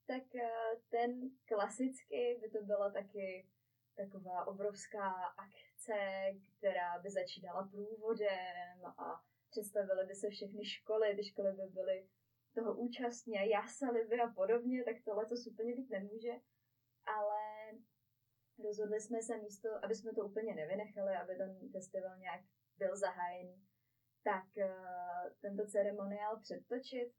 tak 0.07 0.35
eh, 0.35 0.75
ten 0.89 1.29
klasicky 1.45 2.37
by 2.41 2.49
to 2.49 2.63
byla 2.63 2.91
taky 2.91 3.47
taková 3.95 4.47
obrovská 4.47 5.11
akce, 5.37 5.99
která 6.57 6.99
by 6.99 7.09
začínala 7.09 7.67
průvodem 7.71 8.85
a 8.85 9.21
představily 9.49 10.05
by 10.05 10.15
se 10.15 10.29
všechny 10.29 10.65
školy, 10.65 11.15
ty 11.15 11.23
školy 11.23 11.51
by 11.51 11.63
byly 11.73 12.07
toho 12.55 12.75
účastně, 12.75 13.45
jásaly 13.45 14.05
by 14.05 14.19
a 14.19 14.27
podobně, 14.27 14.83
tak 14.83 14.95
tohle 15.05 15.25
to 15.25 15.35
úplně 15.51 15.75
být 15.75 15.89
nemůže. 15.89 16.33
Ale 17.05 17.41
rozhodli 18.63 19.01
jsme 19.01 19.21
se 19.21 19.37
místo, 19.37 19.69
aby 19.83 19.95
jsme 19.95 20.13
to 20.13 20.25
úplně 20.25 20.55
nevynechali, 20.55 21.15
aby 21.15 21.35
ten 21.35 21.69
festival 21.71 22.17
nějak 22.17 22.41
byl 22.77 22.97
zahájený, 22.97 23.67
tak 24.23 24.45
uh, 24.57 25.31
tento 25.41 25.65
ceremoniál 25.65 26.39
předtočit 26.39 27.13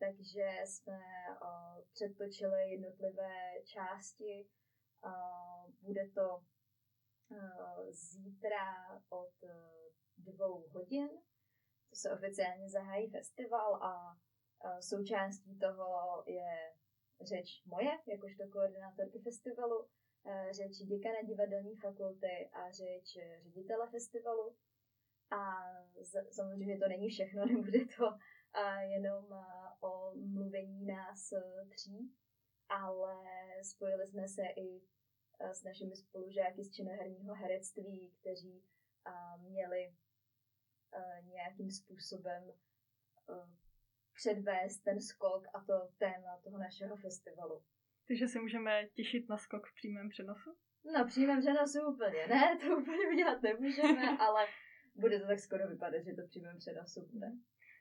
takže 0.00 0.46
jsme 0.64 1.00
o, 1.42 1.82
předtočili 1.92 2.70
jednotlivé 2.70 3.34
části 3.64 4.46
Bude 5.82 6.08
to 6.14 6.44
zítra 7.90 8.66
od 9.08 9.34
dvou 10.16 10.68
hodin, 10.68 11.08
to 11.90 11.96
se 11.96 12.12
oficiálně 12.12 12.70
zahájí 12.70 13.10
festival 13.10 13.74
a 13.74 14.16
součástí 14.80 15.58
toho 15.58 16.22
je 16.26 16.72
řeč 17.20 17.64
moje, 17.64 17.98
jakožto 18.06 18.48
koordinátorky 18.52 19.18
festivalu, 19.18 19.88
řeč 20.50 20.72
děkana 20.76 21.22
divadelní 21.22 21.76
fakulty 21.76 22.50
a 22.52 22.70
řeč 22.70 23.18
ředitele 23.42 23.90
festivalu. 23.90 24.56
A 25.30 25.40
samozřejmě 26.30 26.78
to 26.78 26.88
není 26.88 27.08
všechno, 27.08 27.46
nebude 27.52 27.78
to 27.96 28.04
jenom 28.80 29.24
o 29.80 30.12
mluvení 30.14 30.86
nás 30.86 31.32
tří, 31.70 32.14
ale 32.68 33.16
spojili 33.62 34.06
jsme 34.06 34.28
se 34.28 34.42
i 34.56 34.80
s 35.40 35.64
našimi 35.64 35.96
spolužáky 35.96 36.64
z 36.64 36.72
činoherního 36.72 37.34
herectví, 37.34 38.12
kteří 38.20 38.64
měli 39.38 39.94
nějakým 41.22 41.70
způsobem 41.70 42.52
předvést 44.14 44.78
ten 44.78 45.00
skok 45.00 45.46
a 45.54 45.60
to 45.64 45.88
téma 45.98 46.40
toho 46.44 46.58
našeho 46.58 46.96
festivalu. 46.96 47.64
Takže 48.08 48.28
se 48.28 48.40
můžeme 48.40 48.88
těšit 48.94 49.28
na 49.28 49.36
skok 49.36 49.66
v 49.66 49.74
přímém 49.74 50.08
přenosu? 50.08 50.56
Na 50.94 51.04
přímém 51.04 51.40
přenosu 51.40 51.78
úplně 51.92 52.26
ne, 52.26 52.58
to 52.60 52.76
úplně 52.76 53.08
udělat 53.12 53.42
nemůžeme, 53.42 54.18
ale 54.26 54.46
bude 54.94 55.20
to 55.20 55.26
tak 55.26 55.38
skoro 55.38 55.68
vypadat, 55.68 56.02
že 56.04 56.14
to 56.14 56.22
v 56.22 56.28
přímém 56.28 56.58
přenosu 56.58 57.06
bude. 57.12 57.26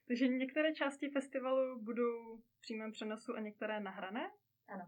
Takže 0.10 0.28
některé 0.28 0.74
části 0.74 1.10
festivalu 1.10 1.82
budou 1.82 2.38
v 2.38 2.62
přímém 2.62 2.92
přenosu 2.92 3.34
a 3.36 3.40
některé 3.40 3.80
nahrané? 3.80 4.32
Ano. 4.68 4.86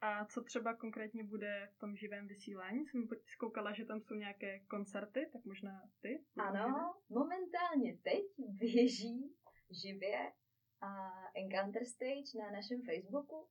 A 0.00 0.24
co 0.26 0.42
třeba 0.42 0.76
konkrétně 0.76 1.24
bude 1.24 1.68
v 1.72 1.78
tom 1.78 1.96
živém 1.96 2.26
vysílání? 2.26 2.86
Jsem 2.86 3.08
zkoukala, 3.26 3.72
že 3.72 3.84
tam 3.84 4.00
jsou 4.00 4.14
nějaké 4.14 4.60
koncerty, 4.60 5.30
tak 5.32 5.44
možná 5.44 5.90
ty? 6.00 6.24
Ano, 6.36 6.94
momentálně 7.08 7.98
teď 8.02 8.24
běží 8.38 9.36
živě 9.82 10.32
a 10.80 11.12
Encounter 11.34 11.84
Stage 11.84 12.38
na 12.38 12.50
našem 12.50 12.82
Facebooku 12.82 13.48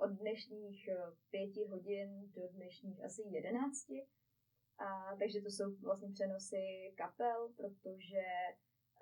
od 0.00 0.10
dnešních 0.10 0.88
eh, 0.88 0.96
pěti 1.30 1.64
hodin 1.64 2.32
do 2.32 2.48
dnešních 2.48 3.04
asi 3.04 3.22
jedenácti. 3.22 4.06
A, 4.78 5.16
takže 5.16 5.40
to 5.40 5.50
jsou 5.50 5.76
vlastně 5.76 6.08
přenosy 6.12 6.94
kapel, 6.96 7.52
protože 7.56 8.22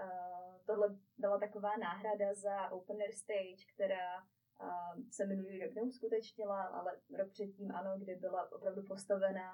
uh, 0.01 0.57
tohle 0.67 0.99
byla 1.19 1.39
taková 1.39 1.77
náhrada 1.77 2.35
za 2.35 2.71
Open 2.71 2.97
Air 3.01 3.13
Stage, 3.13 3.65
která 3.75 4.23
uh, 4.23 5.03
se 5.11 5.27
minulý 5.27 5.65
rok 5.65 5.75
neuskutečnila, 5.75 6.63
ale 6.63 7.01
rok 7.19 7.31
předtím 7.31 7.73
ano, 7.75 7.99
kdy 7.99 8.15
byla 8.17 8.53
opravdu 8.53 8.83
postavená 8.83 9.53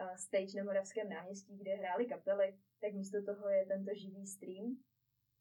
uh, 0.00 0.14
stage 0.14 0.58
na 0.58 0.64
Moravském 0.64 1.08
náměstí, 1.08 1.58
kde 1.58 1.74
hrály 1.74 2.06
kapely, 2.06 2.58
tak 2.80 2.92
místo 2.92 3.22
toho 3.22 3.48
je 3.48 3.66
tento 3.66 3.90
živý 3.94 4.26
stream, 4.26 4.76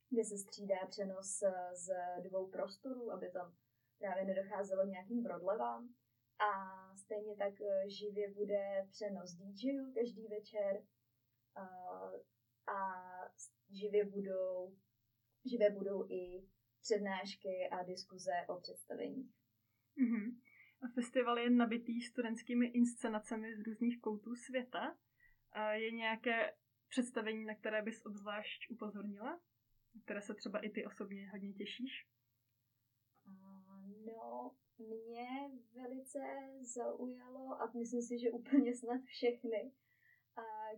kde 0.10 0.24
se 0.24 0.38
střídá 0.38 0.86
přenos 0.88 1.43
z 1.74 1.93
dvou 2.22 2.48
prostorů, 2.48 3.12
aby 3.12 3.29
tam 3.31 3.55
právě 4.00 4.25
nedocházelo 4.25 4.86
nějakým 4.86 5.24
prodlevám. 5.24 5.89
A 6.39 6.51
stejně 6.96 7.36
tak 7.36 7.53
živě 7.88 8.34
bude 8.34 8.88
přenos 8.91 9.31
DJů 9.34 9.93
každý 9.93 10.27
večer 10.27 10.84
a 12.67 13.19
živě 13.70 14.06
budou, 14.06 14.78
živě 15.46 15.70
budou 15.72 16.12
i 16.12 16.48
přednášky 16.82 17.70
a 17.72 17.84
diskuze 17.84 18.32
o 18.48 18.60
představení. 18.62 19.32
Mm-hmm. 19.98 20.40
A 20.82 20.88
festival 20.96 21.40
je 21.40 21.50
nabitý 21.50 22.02
studentskými 22.02 22.68
inscenacemi 22.68 23.56
z 23.56 23.66
různých 23.66 24.02
koutů 24.02 24.36
světa. 24.36 24.98
A 25.52 25.72
je 25.72 25.92
nějaké 25.92 26.56
představení, 26.90 27.46
na 27.46 27.56
které 27.56 27.82
bys 27.82 28.06
obzvlášť 28.06 28.70
upozornila? 28.70 29.41
Na 29.96 30.02
které 30.04 30.22
se 30.22 30.34
třeba 30.34 30.60
i 30.60 30.70
ty 30.70 30.86
osobně 30.86 31.30
hodně 31.30 31.54
těšíš? 31.54 32.08
No, 34.06 34.56
mě 34.78 35.28
velice 35.76 36.20
zaujalo 36.62 37.62
a 37.62 37.72
myslím 37.78 38.02
si, 38.02 38.20
že 38.20 38.32
úplně 38.32 38.76
snad 38.76 39.02
všechny, 39.02 39.72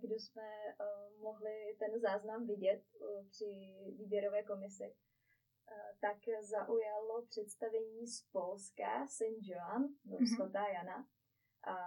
kdo 0.01 0.15
jsme 0.15 0.49
uh, 0.79 1.21
mohli 1.21 1.75
ten 1.79 1.99
záznam 1.99 2.47
vidět 2.47 2.83
uh, 2.99 3.27
při 3.27 3.75
výběrové 3.97 4.43
komisi, 4.43 4.83
uh, 4.83 5.97
tak 6.01 6.17
zaujalo 6.41 7.25
představení 7.29 8.07
z 8.07 8.21
Polska 8.31 9.07
St. 9.07 9.41
Joan, 9.41 9.83
mm-hmm. 9.83 10.35
svatá 10.35 10.67
Jana, 10.67 11.07
a 11.63 11.77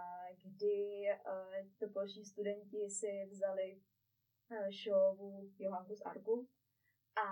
kdy 0.42 1.06
to 1.78 1.88
polští 1.88 2.24
studenti 2.24 2.90
si 2.90 3.26
vzali 3.30 3.80
showu 4.84 5.50
Johanku 5.58 5.94
z 5.94 6.02
Arku 6.02 6.48
a 7.16 7.28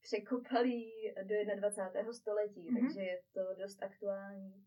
překopali 0.00 0.90
do 1.22 1.34
21. 1.56 2.12
století, 2.12 2.60
mm-hmm. 2.60 2.86
takže 2.86 3.02
je 3.02 3.22
to 3.32 3.54
dost 3.54 3.82
aktuální. 3.82 4.66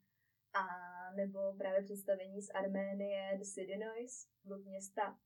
A 0.54 0.95
nebo 1.16 1.54
právě 1.58 1.84
představení 1.84 2.42
z 2.42 2.50
Arménie, 2.50 3.38
The 3.38 3.44
City 3.44 3.78
Noise, 3.78 4.28
hluk 4.44 4.66
města, 4.66 5.20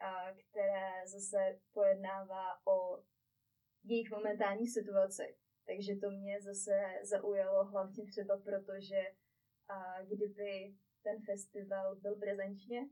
a 0.00 0.32
které 0.32 1.06
zase 1.06 1.60
pojednává 1.72 2.66
o 2.66 3.02
jejich 3.84 4.10
momentální 4.10 4.66
situaci. 4.66 5.36
Takže 5.66 5.96
to 5.96 6.10
mě 6.10 6.40
zase 6.40 6.82
zaujalo 7.02 7.64
hlavně 7.64 8.06
třeba 8.06 8.36
proto, 8.38 8.72
že 8.78 9.02
a 9.68 10.02
kdyby 10.02 10.74
ten 11.02 11.22
festival 11.26 11.96
byl 11.96 12.16
prezenčně, 12.16 12.88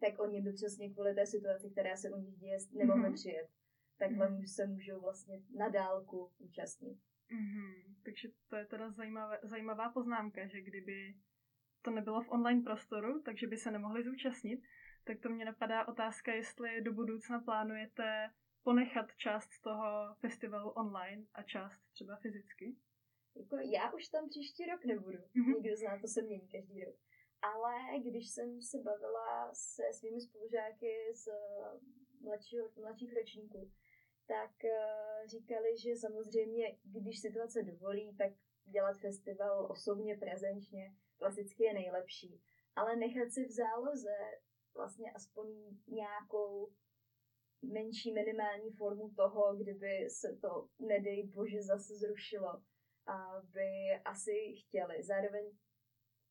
tak 0.00 0.18
oni 0.18 0.40
by 0.40 0.52
přesně 0.52 0.90
kvůli 0.90 1.14
té 1.14 1.26
situaci, 1.26 1.70
která 1.70 1.96
se 1.96 2.10
u 2.10 2.16
nich 2.16 2.36
děje, 2.36 2.58
nemohli 2.72 3.08
mm-hmm. 3.08 3.14
přijet 3.14 3.50
takhle 3.98 4.30
mm. 4.30 4.46
se 4.46 4.66
můžou 4.66 5.00
vlastně 5.00 5.42
na 5.56 5.68
dálku 5.68 6.32
účastnit. 6.38 6.98
Mm-hmm. 7.30 7.94
Takže 8.04 8.28
to 8.48 8.56
je 8.56 8.66
teda 8.66 8.90
zajímavé, 8.90 9.38
zajímavá 9.42 9.92
poznámka, 9.92 10.46
že 10.46 10.60
kdyby 10.60 11.14
to 11.82 11.90
nebylo 11.90 12.22
v 12.22 12.30
online 12.30 12.62
prostoru, 12.62 13.22
takže 13.22 13.46
by 13.46 13.56
se 13.56 13.70
nemohli 13.70 14.02
zúčastnit, 14.04 14.60
tak 15.04 15.20
to 15.20 15.28
mě 15.28 15.44
napadá 15.44 15.88
otázka, 15.88 16.32
jestli 16.34 16.80
do 16.80 16.92
budoucna 16.92 17.40
plánujete 17.40 18.30
ponechat 18.62 19.16
část 19.16 19.60
toho 19.60 20.14
festivalu 20.20 20.70
online 20.70 21.26
a 21.34 21.42
část 21.42 21.80
třeba 21.92 22.16
fyzicky? 22.16 22.76
Jako 23.36 23.56
já 23.56 23.92
už 23.92 24.08
tam 24.08 24.28
příští 24.28 24.66
rok 24.66 24.84
nebudu. 24.84 25.18
Mm-hmm. 25.18 25.54
Nikdo 25.54 25.76
zná, 25.76 25.98
to 26.00 26.08
se 26.08 26.22
mění 26.22 26.48
každý 26.48 26.84
rok. 26.84 26.96
Ale 27.42 28.00
když 28.04 28.28
jsem 28.28 28.62
se 28.62 28.78
bavila 28.78 29.50
se 29.54 29.82
svými 29.92 30.20
spolužáky 30.20 30.92
z 31.14 31.28
mladšího, 32.20 32.68
mladších 32.80 33.14
ročníků, 33.16 33.70
tak 34.26 34.50
uh, 34.64 35.26
říkali, 35.26 35.78
že 35.78 35.96
samozřejmě, 35.96 36.78
když 36.84 37.20
situace 37.20 37.62
dovolí, 37.62 38.16
tak 38.16 38.32
dělat 38.64 38.98
festival 39.00 39.66
osobně, 39.70 40.16
prezenčně, 40.16 40.94
klasicky 41.18 41.64
je 41.64 41.74
nejlepší. 41.74 42.40
Ale 42.76 42.96
nechat 42.96 43.32
si 43.32 43.44
v 43.44 43.50
záloze 43.50 44.16
vlastně 44.74 45.12
aspoň 45.12 45.46
nějakou 45.86 46.72
menší 47.62 48.12
minimální 48.12 48.70
formu 48.70 49.10
toho, 49.16 49.56
kdyby 49.56 50.10
se 50.10 50.38
to, 50.40 50.68
nedej 50.78 51.26
bože, 51.26 51.62
zase 51.62 51.94
zrušilo, 51.94 52.62
aby 53.06 54.00
asi 54.04 54.54
chtěli. 54.60 55.02
Zároveň 55.02 55.44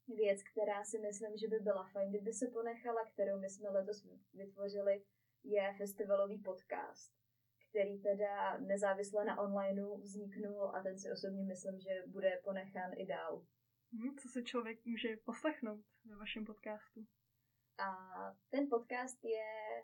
věc, 0.07 0.43
která 0.51 0.83
si 0.83 0.99
myslím, 0.99 1.37
že 1.37 1.47
by 1.47 1.59
byla 1.59 1.89
fajn, 1.93 2.09
kdyby 2.09 2.33
se 2.33 2.47
ponechala, 2.47 3.05
kterou 3.05 3.39
my 3.39 3.49
jsme 3.49 3.69
letos 3.69 4.07
vytvořili, 4.33 5.03
je 5.43 5.73
festivalový 5.77 6.37
podcast 6.37 7.17
který 7.69 7.99
teda 7.99 8.57
nezávisle 8.57 9.25
na 9.25 9.39
onlineu 9.39 9.97
vzniknul 9.97 10.75
a 10.75 10.83
ten 10.83 10.99
si 10.99 11.11
osobně 11.11 11.43
myslím, 11.43 11.79
že 11.79 12.03
bude 12.07 12.39
ponechán 12.43 12.91
i 12.95 13.05
dál. 13.05 13.45
Hmm, 13.93 14.17
co 14.17 14.29
se 14.29 14.43
člověk 14.43 14.85
může 14.85 15.17
poslechnout 15.17 15.85
ve 16.05 16.15
vašem 16.15 16.45
podcastu? 16.45 17.05
A 17.77 17.95
ten 18.49 18.69
podcast 18.69 19.25
je, 19.25 19.83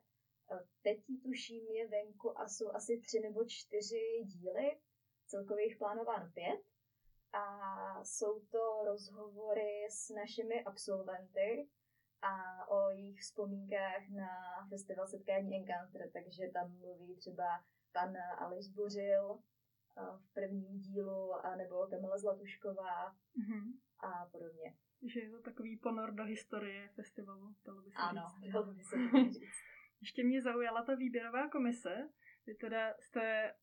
eh, 0.52 0.66
teď 0.82 1.00
tuším, 1.24 1.68
je 1.68 1.88
venku 1.88 2.40
a 2.40 2.48
jsou 2.48 2.72
asi 2.72 3.00
tři 3.00 3.20
nebo 3.20 3.46
čtyři 3.46 4.24
díly, 4.26 4.82
celkově 5.28 5.66
jich 5.66 5.78
plánováno 5.78 6.32
pět. 6.34 6.62
A 7.34 8.04
jsou 8.04 8.40
to 8.40 8.84
rozhovory 8.86 9.88
s 9.90 10.10
našimi 10.10 10.64
absolventy 10.64 11.70
a 12.22 12.68
o 12.68 12.90
jejich 12.90 13.22
vzpomínkách 13.22 14.10
na 14.10 14.28
festival 14.70 15.08
setkání 15.08 15.56
Encounter, 15.56 16.12
takže 16.12 16.50
tam 16.54 16.78
mluví 16.78 17.16
třeba 17.16 17.64
pan 17.92 18.18
Aleš 18.38 18.68
Bořil 18.68 19.40
v 19.96 20.34
prvním 20.34 20.80
dílu, 20.80 21.32
nebo 21.58 21.88
Kamila 21.88 22.18
Zlatušková 22.18 23.12
mm-hmm. 23.12 23.74
A 24.04 24.30
podobně. 24.32 24.76
Že 25.14 25.20
je 25.20 25.30
to 25.30 25.42
takový 25.42 25.78
ponor 25.78 26.14
do 26.14 26.24
historie 26.24 26.90
festivalu, 26.96 27.56
dalo 27.66 27.82
by 27.82 27.92
se 27.92 27.98
ano, 27.98 28.22
říct. 28.42 28.54
dalo 28.54 28.74
by 28.74 28.84
se 28.84 28.96
říct. 28.98 29.42
Ještě 30.02 30.24
mě 30.24 30.42
zaujala 30.42 30.84
ta 30.84 30.96
výběrová 30.96 31.50
komise. 31.50 32.10
Vy 32.46 32.56
teda 32.56 32.94
jste 33.00 33.54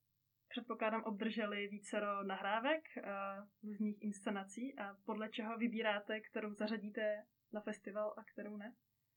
předpokládám, 0.48 1.04
obdrželi 1.04 1.68
vícero 1.68 2.24
nahrávek 2.24 2.84
a 3.04 3.46
různých 3.62 4.02
inscenací 4.02 4.78
a 4.78 4.96
podle 5.06 5.28
čeho 5.28 5.58
vybíráte, 5.58 6.20
kterou 6.20 6.54
zařadíte 6.54 7.26
na 7.52 7.60
festival 7.60 8.14
a 8.16 8.24
kterou 8.24 8.56
ne? 8.56 8.74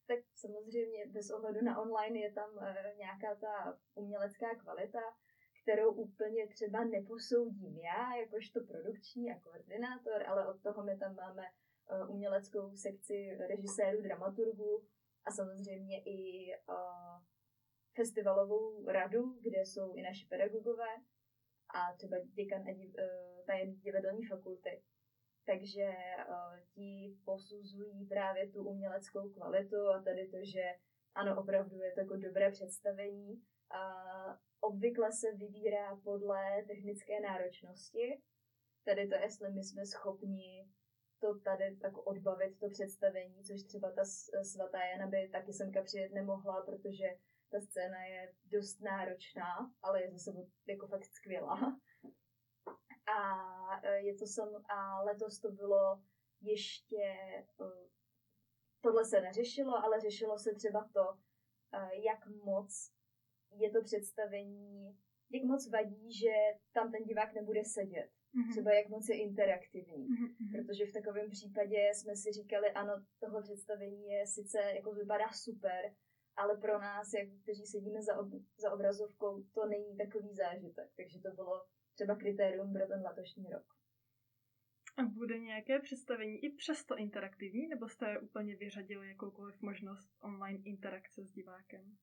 Tak 0.08 0.20
samozřejmě 0.36 1.06
bez 1.08 1.30
ohledu 1.30 1.66
na 1.66 1.82
online 1.82 2.20
je 2.20 2.34
tam 2.34 2.50
uh, 2.56 2.98
nějaká 2.98 3.36
ta 3.36 3.80
umělecká 3.96 4.56
kvalita, 4.56 5.00
kterou 5.64 5.92
úplně 5.92 6.48
třeba 6.48 6.84
neposoudím 6.84 7.78
já, 7.78 8.16
jakožto 8.16 8.60
produkční 8.62 9.32
a 9.32 9.40
koordinátor, 9.40 10.24
ale 10.28 10.48
od 10.48 10.62
toho 10.62 10.84
my 10.84 10.98
tam 10.98 11.16
máme 11.16 11.44
uh, 11.44 12.16
uměleckou 12.16 12.76
sekci 12.76 13.38
režisérů, 13.48 14.02
dramaturgů 14.02 14.84
a 15.26 15.32
samozřejmě 15.32 16.02
i 16.06 16.48
uh, 16.70 17.22
festivalovou 17.96 18.86
radu, 18.86 19.40
kde 19.42 19.62
jsou 19.62 19.94
i 19.94 20.02
naši 20.02 20.28
pedagogové 20.28 20.96
a 21.76 21.94
třeba 21.98 22.18
děkan 22.20 22.68
a 22.68 22.74
div, 22.74 22.96
uh, 22.96 23.46
tajemník 23.46 23.84
divadelní 23.84 24.26
fakulty. 24.26 24.84
Takže 25.46 25.94
ti 26.74 27.18
posuzují 27.26 28.06
právě 28.06 28.50
tu 28.50 28.64
uměleckou 28.64 29.30
kvalitu 29.30 29.88
a 29.88 30.02
tady 30.02 30.28
to, 30.28 30.38
že 30.42 30.64
ano, 31.16 31.42
opravdu 31.42 31.82
je 31.82 31.92
to 31.92 32.00
jako 32.00 32.16
dobré 32.16 32.52
představení. 32.52 33.44
A 33.72 33.84
obvykle 34.64 35.12
se 35.12 35.32
vybírá 35.32 35.96
podle 36.04 36.64
technické 36.68 37.20
náročnosti. 37.20 38.22
Tady 38.86 39.08
to, 39.08 39.16
jestli 39.16 39.52
my 39.52 39.64
jsme 39.64 39.86
schopni 39.86 40.70
to 41.20 41.40
tady 41.40 41.76
tak 41.76 41.98
odbavit, 41.98 42.60
to 42.60 42.70
představení, 42.70 43.44
což 43.44 43.64
třeba 43.64 43.92
ta 43.92 44.06
svatá 44.44 44.86
Jana 44.86 45.08
by 45.08 45.30
taky 45.32 45.54
semka 45.54 45.84
přijet 45.84 46.12
nemohla, 46.14 46.62
protože 46.62 47.06
ta 47.52 47.62
scéna 47.62 48.04
je 48.06 48.34
dost 48.46 48.80
náročná, 48.80 49.72
ale 49.82 50.02
je 50.02 50.12
zase 50.12 50.32
jako 50.68 50.88
fakt 50.88 51.06
skvělá. 51.06 51.80
A 53.18 53.20
e, 53.84 54.00
je 54.00 54.16
to 54.16 54.28
sam, 54.28 54.50
a 54.70 55.04
letos 55.04 55.40
to 55.40 55.52
bylo 55.52 56.02
ještě, 56.42 57.04
e, 57.04 57.46
tohle 58.82 59.06
se 59.06 59.22
neřešilo, 59.22 59.84
ale 59.84 60.00
řešilo 60.00 60.40
se 60.40 60.54
třeba 60.56 60.90
to, 60.94 61.18
e, 61.72 62.02
jak 62.02 62.28
moc 62.28 62.92
je 63.56 63.72
to 63.72 63.82
představení, 63.84 64.98
jak 65.32 65.44
moc 65.44 65.70
vadí, 65.70 66.14
že 66.14 66.34
tam 66.74 66.92
ten 66.92 67.04
divák 67.04 67.34
nebude 67.34 67.64
sedět. 67.64 68.10
Mm-hmm. 68.10 68.52
Třeba 68.52 68.74
jak 68.74 68.90
moc 68.90 69.10
je 69.10 69.18
interaktivní. 69.18 70.08
Mm-hmm. 70.08 70.52
Protože 70.52 70.86
v 70.86 70.94
takovém 70.94 71.30
případě 71.30 71.78
jsme 71.94 72.16
si 72.16 72.32
říkali, 72.32 72.72
ano, 72.72 73.06
tohle 73.20 73.42
představení 73.42 74.10
je 74.10 74.28
sice, 74.28 74.60
jako 74.76 74.94
vypadá 74.94 75.32
super, 75.32 75.96
ale 76.36 76.58
pro 76.58 76.80
nás, 76.80 77.14
jak, 77.14 77.28
kteří 77.44 77.66
sedíme 77.66 78.02
za, 78.02 78.20
ob, 78.20 78.28
za 78.58 78.74
obrazovkou, 78.74 79.44
to 79.44 79.66
není 79.66 79.98
takový 79.98 80.34
zážitek. 80.34 80.90
Takže 80.98 81.20
to 81.20 81.32
bylo 81.32 81.66
třeba 81.94 82.16
kritérium 82.16 82.74
pro 82.74 82.88
ten 82.88 83.02
letošní 83.02 83.50
rok. 83.50 83.66
A 84.98 85.04
bude 85.04 85.40
nějaké 85.40 85.80
představení 85.80 86.46
i 86.46 86.50
přesto 86.50 86.98
interaktivní, 86.98 87.68
nebo 87.68 87.90
jste 87.90 88.20
úplně 88.20 88.56
vyřadili 88.56 89.08
jakoukoliv 89.08 89.62
možnost 89.62 90.10
online 90.22 90.64
interakce 90.66 91.24
s 91.24 91.32
divákem? 91.32 91.98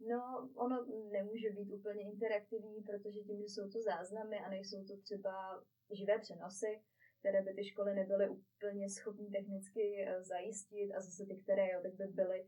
No, 0.00 0.50
ono 0.54 0.86
nemůže 1.12 1.50
být 1.50 1.72
úplně 1.72 2.02
interaktivní, 2.02 2.82
protože 2.82 3.20
tím, 3.20 3.40
že 3.40 3.44
jsou 3.44 3.70
to 3.70 3.82
záznamy 3.82 4.38
a 4.38 4.50
nejsou 4.50 4.84
to 4.84 4.96
třeba 4.96 5.64
živé 5.90 6.18
přenosy, 6.18 6.82
které 7.18 7.42
by 7.42 7.54
ty 7.54 7.64
školy 7.64 7.94
nebyly 7.94 8.28
úplně 8.28 8.90
schopní 8.90 9.30
technicky 9.30 10.04
eh, 10.06 10.22
zajistit 10.22 10.92
a 10.92 11.00
zase 11.00 11.26
ty, 11.26 11.36
které 11.36 11.70
jo, 11.70 11.80
tak 11.82 11.94
by 11.94 12.06
byly 12.06 12.44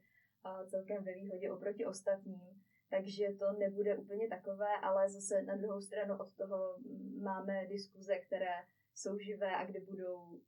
eh, 0.47 0.67
celkem 0.67 1.05
ve 1.05 1.15
výhodě 1.15 1.53
oproti 1.53 1.87
ostatním. 1.87 2.63
Takže 2.91 3.27
to 3.39 3.53
nebude 3.53 3.97
úplně 3.97 4.29
takové, 4.29 4.77
ale 4.83 5.11
zase 5.11 5.43
na 5.43 5.57
druhou 5.57 5.81
stranu 5.81 6.19
od 6.19 6.35
toho 6.35 6.79
máme 7.23 7.67
diskuze, 7.67 8.19
které 8.19 8.55
jsou 8.95 9.19
živé 9.19 9.57
a 9.57 9.67
kde 9.67 9.81
budou 9.81 10.41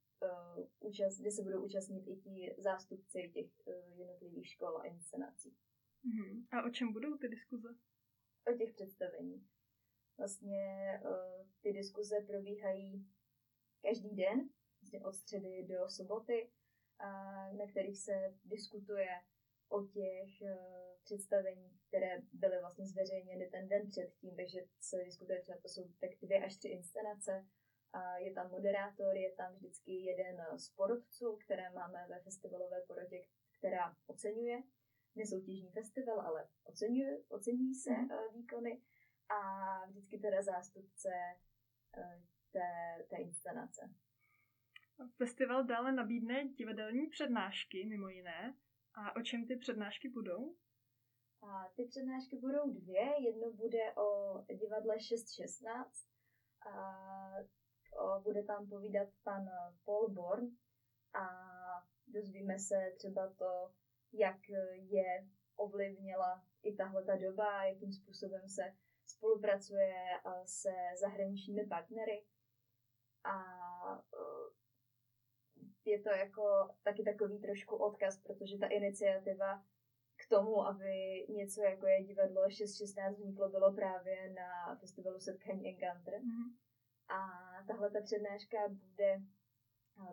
účast, 0.81 1.19
kde 1.19 1.31
se 1.31 1.43
budou 1.43 1.65
účastnit 1.65 2.07
i 2.07 2.17
ti 2.17 2.55
zástupci 2.59 3.31
těch 3.35 3.47
jednotlivých 3.97 4.49
škol 4.49 4.79
a 4.79 4.85
inscenací. 4.85 5.57
Mm-hmm. 6.07 6.47
A 6.53 6.65
o 6.67 6.71
čem 6.71 6.93
budou 6.93 7.17
ty 7.17 7.29
diskuze? 7.29 7.69
O 8.53 8.57
těch 8.57 8.73
představeních. 8.73 9.47
Vlastně 10.19 10.65
uh, 11.05 11.47
ty 11.61 11.73
diskuze 11.73 12.21
probíhají 12.27 13.07
každý 13.83 14.17
den, 14.17 14.49
vlastně 14.81 15.01
od 15.05 15.15
středy 15.15 15.63
do 15.63 15.89
soboty, 15.89 16.51
a 16.99 17.11
na 17.53 17.67
kterých 17.67 17.99
se 17.99 18.35
diskutuje 18.45 19.09
o 19.69 19.87
těch 19.87 20.31
uh, 20.43 20.87
představeních, 21.05 21.83
které 21.89 22.23
byly 22.33 22.61
vlastně 22.61 22.87
zveřejněny 22.87 23.49
ten 23.49 23.69
den 23.69 23.89
předtím, 23.89 24.37
takže 24.37 24.61
se 24.81 25.05
diskutuje 25.05 25.43
třeba, 25.43 25.59
to 25.59 25.69
jsou 25.69 25.93
tak 26.01 26.11
dvě 26.23 26.45
až 26.45 26.57
tři 26.57 26.69
inscenace, 26.69 27.47
a 27.93 28.19
je 28.19 28.33
tam 28.33 28.51
moderátor, 28.51 29.17
je 29.17 29.33
tam 29.33 29.55
vždycky 29.55 29.93
jeden 29.93 30.37
z 30.57 30.71
porodců, 30.71 31.39
které 31.45 31.71
máme 31.71 32.07
ve 32.09 32.21
festivalové 32.21 32.83
porodě, 32.87 33.23
která 33.59 33.97
oceňuje 34.07 34.63
nesoutěžní 35.17 35.71
festival, 35.71 36.21
ale 36.21 36.49
oceňují, 36.65 37.25
oceňují 37.29 37.75
se 37.75 37.91
mm. 37.91 38.09
výkony 38.35 38.83
a 39.29 39.41
vždycky 39.87 40.19
teda 40.19 40.43
zástupce 40.43 41.09
eh, 41.99 42.23
té, 42.53 43.05
té 43.11 43.17
inscenace. 43.17 43.91
Festival 45.17 45.65
dále 45.65 45.93
nabídne 45.93 46.49
divadelní 46.49 47.07
přednášky, 47.07 47.85
mimo 47.85 48.09
jiné. 48.09 48.57
A 48.95 49.17
o 49.17 49.23
čem 49.23 49.47
ty 49.47 49.57
přednášky 49.57 50.09
budou? 50.09 50.55
A 51.43 51.69
ty 51.77 51.85
přednášky 51.85 52.37
budou 52.37 52.71
dvě. 52.71 53.23
Jedno 53.23 53.53
bude 53.53 53.95
o 53.95 54.39
divadle 54.55 55.01
616. 55.01 56.09
A 56.67 57.33
o, 57.99 58.21
bude 58.21 58.43
tam 58.43 58.69
povídat 58.69 59.09
pan 59.25 59.49
Paul 59.85 60.09
Born 60.09 60.47
a 61.15 61.27
dozvíme 62.07 62.59
se 62.59 62.93
třeba 62.97 63.35
to, 63.39 63.73
jak 64.13 64.49
je 64.77 65.29
ovlivnila 65.57 66.45
i 66.63 66.77
tahle 66.77 67.05
ta 67.05 67.17
doba, 67.17 67.65
jakým 67.65 67.93
způsobem 67.93 68.49
se 68.49 68.63
spolupracuje 69.07 69.95
se 70.45 70.73
zahraničními 71.01 71.67
partnery. 71.67 72.25
A 73.25 73.35
je 75.85 76.03
to 76.03 76.09
jako 76.11 76.69
taky 76.83 77.03
takový 77.03 77.39
trošku 77.39 77.77
odkaz, 77.77 78.23
protože 78.23 78.59
ta 78.59 78.67
iniciativa 78.67 79.65
k 80.17 80.29
tomu, 80.29 80.67
aby 80.67 81.27
něco 81.29 81.63
jako 81.63 81.87
je 81.87 82.05
divadlo 82.05 82.51
616 82.51 83.17
vzniklo, 83.17 83.49
bylo 83.49 83.75
právě 83.75 84.33
na 84.33 84.77
festivalu 84.77 85.21
Setkání 85.21 85.69
Encounter. 85.69 86.15
Mm-hmm. 86.15 86.57
A 87.09 87.19
tahle 87.67 87.91
ta 87.91 88.01
přednáška 88.01 88.57
bude 88.69 89.21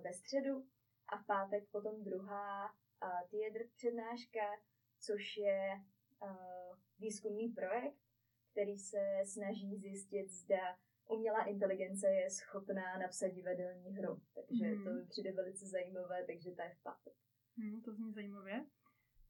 ve 0.03 0.13
středu 0.13 0.65
a 1.07 1.17
v 1.17 1.25
pátek 1.25 1.69
potom 1.71 2.03
druhá 2.03 2.73
Theater 3.31 3.61
přednáška, 3.77 4.39
což 4.99 5.37
je 5.37 5.81
výzkumný 6.99 7.49
projekt, 7.49 7.97
který 8.51 8.77
se 8.77 8.99
snaží 9.25 9.77
zjistit, 9.77 10.29
zda 10.29 10.77
umělá 11.09 11.43
inteligence 11.43 12.07
je 12.07 12.29
schopná 12.29 12.97
napsat 12.97 13.27
divadelní 13.27 13.91
hru. 13.91 14.21
Takže 14.35 14.65
hmm. 14.65 14.83
to 14.83 14.89
mi 14.89 15.05
přijde 15.05 15.31
velice 15.31 15.65
zajímavé, 15.65 16.25
takže 16.25 16.51
to 16.51 16.61
je 16.61 16.75
v 16.79 16.83
pátek. 16.83 17.13
Hmm, 17.57 17.81
to 17.81 17.93
zní 17.93 18.13
zajímavě. 18.13 18.65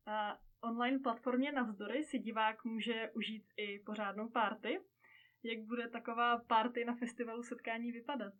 A 0.05 0.39
online 0.61 0.99
platformě 0.99 1.51
Navzdory 1.51 2.03
si 2.03 2.19
divák 2.19 2.65
může 2.65 3.11
užít 3.11 3.45
i 3.57 3.79
pořádnou 3.79 4.29
party. 4.29 4.79
Jak 5.43 5.59
bude 5.59 5.89
taková 5.89 6.37
party 6.37 6.85
na 6.85 6.95
festivalu 6.95 7.43
setkání 7.43 7.91
vypadat? 7.91 8.33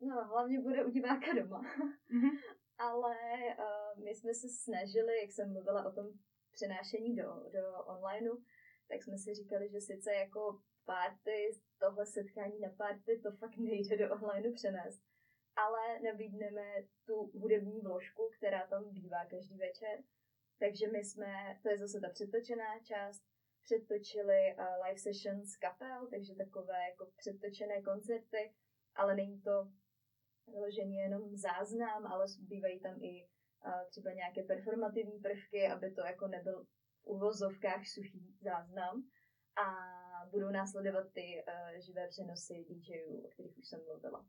No, 0.00 0.24
hlavně 0.24 0.60
bude 0.60 0.84
u 0.84 0.90
diváka 0.90 1.32
doma. 1.32 1.62
Mm-hmm. 1.62 2.38
Ale 2.78 3.16
uh, 3.58 4.04
my 4.04 4.14
jsme 4.14 4.34
se 4.34 4.48
snažili, 4.48 5.20
jak 5.20 5.32
jsem 5.32 5.52
mluvila 5.52 5.86
o 5.86 5.92
tom 5.92 6.06
přenášení 6.52 7.16
do, 7.16 7.24
do 7.52 7.84
onlineu, 7.86 8.36
tak 8.88 9.02
jsme 9.02 9.18
si 9.18 9.34
říkali, 9.34 9.68
že 9.68 9.80
sice 9.80 10.14
jako 10.14 10.60
party, 10.84 11.50
tohle 11.78 12.06
setkání 12.06 12.60
na 12.60 12.70
party, 12.70 13.20
to 13.22 13.32
fakt 13.32 13.56
nejde 13.56 13.96
do 13.96 14.14
onlineu 14.14 14.52
přenést. 14.54 15.02
Ale 15.56 16.00
nabídneme 16.00 16.74
tu 17.06 17.30
hudební 17.34 17.80
vložku, 17.80 18.30
která 18.36 18.66
tam 18.66 18.90
bývá 18.90 19.24
každý 19.24 19.58
večer. 19.58 19.98
Takže 20.58 20.88
my 20.88 21.04
jsme, 21.04 21.58
to 21.62 21.68
je 21.68 21.78
zase 21.78 22.00
ta 22.00 22.08
předtočená 22.08 22.78
část, 22.78 23.22
předtočili 23.62 24.54
uh, 24.54 24.86
live 24.86 24.98
sessions 24.98 25.56
kapel, 25.56 26.08
takže 26.10 26.34
takové 26.34 26.84
jako 26.90 27.06
předtočené 27.16 27.82
koncerty, 27.82 28.54
ale 28.94 29.16
není 29.16 29.40
to 29.40 29.68
vyloženě 30.52 31.02
jenom 31.02 31.36
záznam, 31.36 32.06
ale 32.06 32.24
bývají 32.38 32.80
tam 32.80 33.02
i 33.02 33.28
třeba 33.90 34.12
nějaké 34.12 34.42
performativní 34.42 35.18
prvky, 35.20 35.68
aby 35.68 35.90
to 35.90 36.00
jako 36.00 36.28
nebyl 36.28 36.64
v 37.02 37.06
uvozovkách 37.06 37.86
suchý 37.86 38.36
záznam. 38.40 39.02
A 39.64 39.66
budou 40.30 40.50
následovat 40.50 41.12
ty 41.12 41.44
živé 41.86 42.08
přenosy 42.08 42.54
DJů, 42.68 43.22
o 43.26 43.28
kterých 43.28 43.58
už 43.58 43.68
jsem 43.68 43.80
mluvila. 43.84 44.26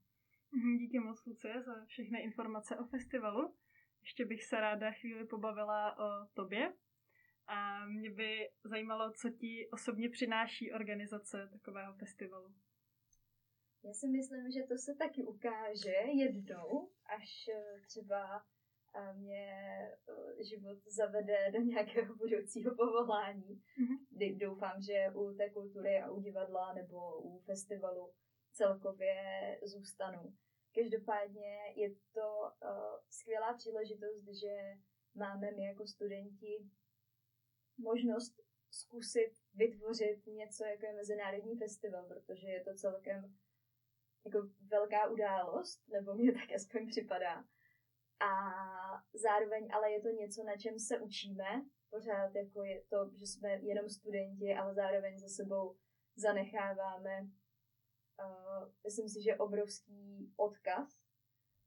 Mhm, 0.51 0.77
díky 0.77 0.99
moc, 0.99 1.25
Lucie, 1.25 1.63
za 1.63 1.86
všechny 1.86 2.19
informace 2.19 2.77
o 2.77 2.84
festivalu. 2.84 3.55
Ještě 4.01 4.25
bych 4.25 4.43
se 4.43 4.55
ráda 4.55 4.91
chvíli 4.91 5.25
pobavila 5.25 5.97
o 5.99 6.27
tobě. 6.34 6.73
A 7.47 7.86
mě 7.86 8.12
by 8.12 8.49
zajímalo, 8.63 9.12
co 9.12 9.29
ti 9.29 9.69
osobně 9.73 10.10
přináší 10.10 10.73
organizace 10.73 11.49
takového 11.51 11.93
festivalu. 11.93 12.53
Já 13.83 13.93
si 13.93 14.07
myslím, 14.07 14.51
že 14.51 14.63
to 14.63 14.77
se 14.77 14.95
taky 14.95 15.23
ukáže 15.23 15.95
jednou, 16.15 16.89
až 17.05 17.47
eh, 17.53 17.81
třeba 17.87 18.43
a 18.93 19.13
mě 19.13 19.51
eh, 20.09 20.43
život 20.43 20.77
zavede 20.85 21.51
do 21.51 21.59
nějakého 21.59 22.15
budoucího 22.23 22.75
povolání. 22.75 23.55
Mm-hmm. 23.55 24.37
Doufám, 24.37 24.81
že 24.81 25.11
u 25.15 25.33
té 25.33 25.49
kultury 25.49 26.01
a 26.01 26.11
u 26.11 26.19
divadla 26.19 26.73
nebo 26.73 27.21
u 27.21 27.39
festivalu 27.39 28.13
celkově 28.53 29.15
zůstanu. 29.63 30.33
Každopádně 30.75 31.57
je 31.75 31.95
to 32.13 32.27
uh, 32.41 32.99
skvělá 33.09 33.53
příležitost, 33.53 34.23
že 34.41 34.55
máme 35.15 35.51
my 35.51 35.65
jako 35.65 35.87
studenti 35.87 36.69
možnost 37.77 38.41
zkusit 38.71 39.31
vytvořit 39.53 40.27
něco 40.27 40.63
jako 40.65 40.85
je 40.85 40.93
Mezinárodní 40.93 41.57
festival, 41.57 42.07
protože 42.07 42.47
je 42.47 42.63
to 42.63 42.73
celkem 42.73 43.35
jako 44.25 44.49
velká 44.67 45.10
událost, 45.10 45.88
nebo 45.88 46.13
mě 46.13 46.32
tak 46.32 46.51
aspoň 46.55 46.88
připadá. 46.88 47.43
A 48.19 48.32
zároveň 49.13 49.69
ale 49.73 49.91
je 49.91 50.01
to 50.01 50.10
něco, 50.10 50.43
na 50.43 50.58
čem 50.58 50.79
se 50.79 50.99
učíme. 50.99 51.65
Pořád 51.89 52.36
jako 52.36 52.63
je 52.63 52.84
to, 52.89 53.12
že 53.15 53.27
jsme 53.27 53.49
jenom 53.49 53.89
studenti, 53.89 54.55
ale 54.55 54.73
zároveň 54.73 55.19
za 55.19 55.27
sebou 55.27 55.77
zanecháváme, 56.15 57.21
uh, 57.21 58.71
myslím 58.84 59.10
si, 59.10 59.23
že 59.23 59.36
obrovský 59.36 60.34
odkaz, 60.36 60.89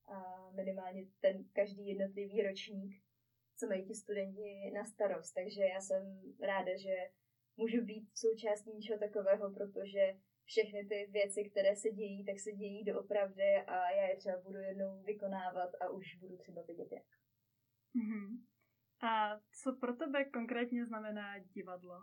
uh, 0.09 0.55
minimálně 0.55 1.07
ten 1.21 1.45
každý 1.53 1.87
jednotlivý 1.87 2.43
ročník, 2.43 3.03
co 3.57 3.67
mají 3.67 3.85
ti 3.85 3.95
studenti 3.95 4.71
na 4.75 4.85
starost. 4.85 5.33
Takže 5.33 5.63
já 5.63 5.81
jsem 5.81 6.23
ráda, 6.41 6.77
že 6.77 6.95
můžu 7.57 7.85
být 7.85 8.09
součástí 8.15 8.71
něčeho 8.73 8.99
takového, 8.99 9.51
protože 9.55 10.15
všechny 10.45 10.87
ty 10.89 11.09
věci, 11.11 11.51
které 11.51 11.77
se 11.77 11.91
dějí, 11.91 12.25
tak 12.25 12.41
se 12.41 12.53
dějí 12.53 12.85
doopravdy 12.85 13.57
a 13.67 13.91
já 13.91 14.09
je 14.09 14.17
třeba 14.17 14.41
budu 14.41 14.59
jednou 14.59 15.03
vykonávat 15.03 15.71
a 15.81 15.91
už 15.91 16.17
budu 16.21 16.37
třeba 16.37 16.63
vidět 16.63 16.93
jak. 16.93 17.07
Mm-hmm. 17.97 18.39
A 19.03 19.41
co 19.63 19.73
pro 19.73 19.97
tebe 19.97 20.25
konkrétně 20.25 20.87
znamená 20.87 21.39
divadlo? 21.39 21.97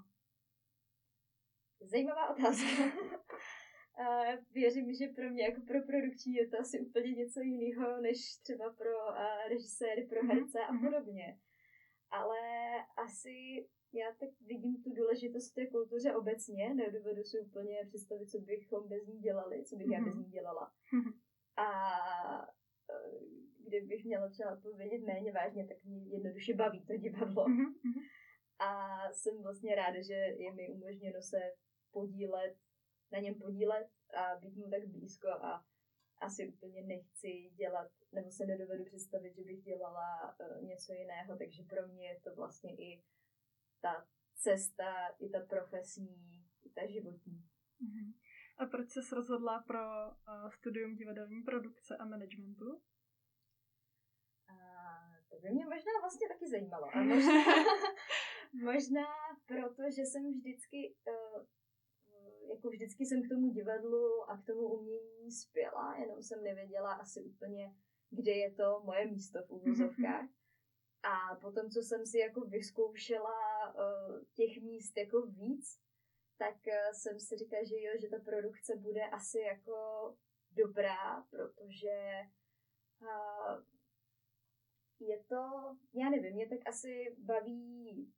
Zajímavá 1.82 2.30
otázka. 2.30 2.84
a 4.04 4.38
věřím, 4.52 4.94
že 4.94 5.08
pro 5.16 5.30
mě 5.30 5.44
jako 5.44 5.62
pro 5.68 5.82
produkční 5.82 6.34
je 6.34 6.48
to 6.48 6.60
asi 6.60 6.80
úplně 6.80 7.12
něco 7.12 7.40
jiného, 7.40 8.02
než 8.02 8.18
třeba 8.44 8.74
pro 8.74 8.92
režiséry, 9.50 10.08
pro 10.10 10.24
mhm, 10.24 10.32
herce 10.32 10.60
a 10.60 10.72
mhm. 10.72 10.86
podobně. 10.86 11.40
Ale 12.12 12.40
asi 12.98 13.68
já 13.94 14.06
tak 14.20 14.30
vidím 14.42 14.84
tu 14.84 14.94
důležitost 14.94 15.52
v 15.52 15.56
té 15.56 15.68
kultuře 15.68 16.16
obecně, 16.16 16.74
nedovedu 16.74 17.24
si 17.24 17.40
úplně 17.40 17.86
představit, 17.88 18.30
co 18.30 18.40
bychom 18.40 18.88
bez 18.88 19.08
ní 19.08 19.20
dělali, 19.20 19.64
co 19.64 19.76
bych 19.76 19.88
mm-hmm. 19.88 19.94
já 19.94 20.06
bez 20.06 20.14
mhm. 20.14 20.24
ní 20.24 20.30
dělala. 20.30 20.72
A 21.58 21.68
e, 22.90 22.96
kdybych 23.68 24.06
měla 24.06 24.30
třeba 24.30 24.54
odpovědět 24.54 25.02
méně 25.02 25.32
vážně, 25.32 25.68
tak 25.68 25.84
mě 25.84 26.14
jednoduše 26.14 26.54
baví 26.54 26.86
to 26.86 26.98
divadlo. 26.98 27.46
Mm-hmm. 27.46 27.74
A 28.60 29.00
jsem 29.12 29.42
vlastně 29.44 29.76
ráda, 29.76 30.02
že 30.02 30.14
je 30.14 30.54
mi 30.54 30.70
umožněno 30.70 31.22
se 31.22 31.40
podílet, 31.92 32.56
na 33.12 33.20
něm 33.20 33.36
podílet 33.36 33.88
a 34.18 34.40
být 34.40 34.56
mu 34.56 34.70
tak 34.70 34.88
blízko 34.88 35.28
a 35.28 35.66
asi 36.20 36.48
úplně 36.48 36.82
nechci 36.82 37.52
dělat, 37.56 37.92
nebo 38.12 38.32
se 38.32 38.46
nedovedu 38.46 38.86
představit, 38.86 39.36
že 39.36 39.44
bych 39.44 39.62
dělala 39.62 40.36
uh, 40.40 40.64
něco 40.64 40.94
jiného, 40.94 41.38
takže 41.38 41.64
pro 41.64 41.88
mě 41.88 42.08
je 42.08 42.20
to 42.20 42.36
vlastně 42.36 42.76
i 42.76 43.04
ta 43.82 44.08
cesta, 44.36 45.08
i 45.20 45.30
ta 45.30 45.40
profesní, 45.40 46.46
i 46.64 46.70
ta 46.70 46.88
životní. 46.88 47.44
Uh-huh. 47.82 48.14
A 48.58 48.66
proč 48.66 48.90
jsi 48.90 49.16
rozhodla 49.16 49.64
pro 49.68 49.80
uh, 50.08 50.50
studium 50.50 50.96
divadelní 50.96 51.44
produkce 51.44 51.98
a 51.98 52.06
managementu? 52.06 52.82
A 54.48 54.56
to 55.30 55.40
by 55.40 55.50
mě 55.50 55.66
možná 55.66 55.92
vlastně 56.02 56.28
taky 56.28 56.50
zajímalo. 56.50 56.88
A 56.94 57.04
možná, 57.14 57.44
možná 58.64 59.06
proto, 59.46 59.84
že 59.96 60.02
jsem 60.02 60.34
vždycky 60.34 60.96
uh, 61.08 61.46
jako 62.50 62.70
vždycky 62.70 63.06
jsem 63.06 63.24
k 63.24 63.30
tomu 63.30 63.50
divadlu 63.50 64.30
a 64.30 64.38
k 64.38 64.46
tomu 64.46 64.62
umění 64.62 65.32
spěla, 65.32 65.96
jenom 65.98 66.24
jsem 66.24 66.44
nevěděla 66.44 66.94
asi 66.94 67.24
úplně, 67.24 67.76
kde 68.10 68.32
je 68.32 68.52
to 68.52 68.82
moje 68.86 69.08
místo 69.08 69.40
v 69.44 69.52
úvozovkách. 69.52 70.30
A 71.04 71.36
potom, 71.36 71.70
co 71.70 71.82
jsem 71.82 72.06
si 72.06 72.18
jako 72.18 72.42
vyzkoušela 72.42 73.74
uh, 73.74 74.24
těch 74.34 74.62
míst 74.62 74.98
jako 74.98 75.22
víc, 75.22 75.80
tak 76.38 76.56
uh, 76.68 76.94
jsem 76.94 77.20
si 77.20 77.38
říkala, 77.38 77.64
že 77.64 77.76
jo, 77.76 77.92
že 78.02 78.10
ta 78.10 78.20
produkce 78.20 78.76
bude 78.76 79.02
asi 79.10 79.40
jako 79.40 79.78
dobrá, 80.52 81.22
protože 81.22 82.22
uh, 83.02 83.64
je 85.00 85.24
to, 85.24 85.44
já 85.94 86.10
nevím, 86.10 86.34
mě 86.34 86.50
tak 86.50 86.60
asi 86.68 87.16
baví 87.18 88.14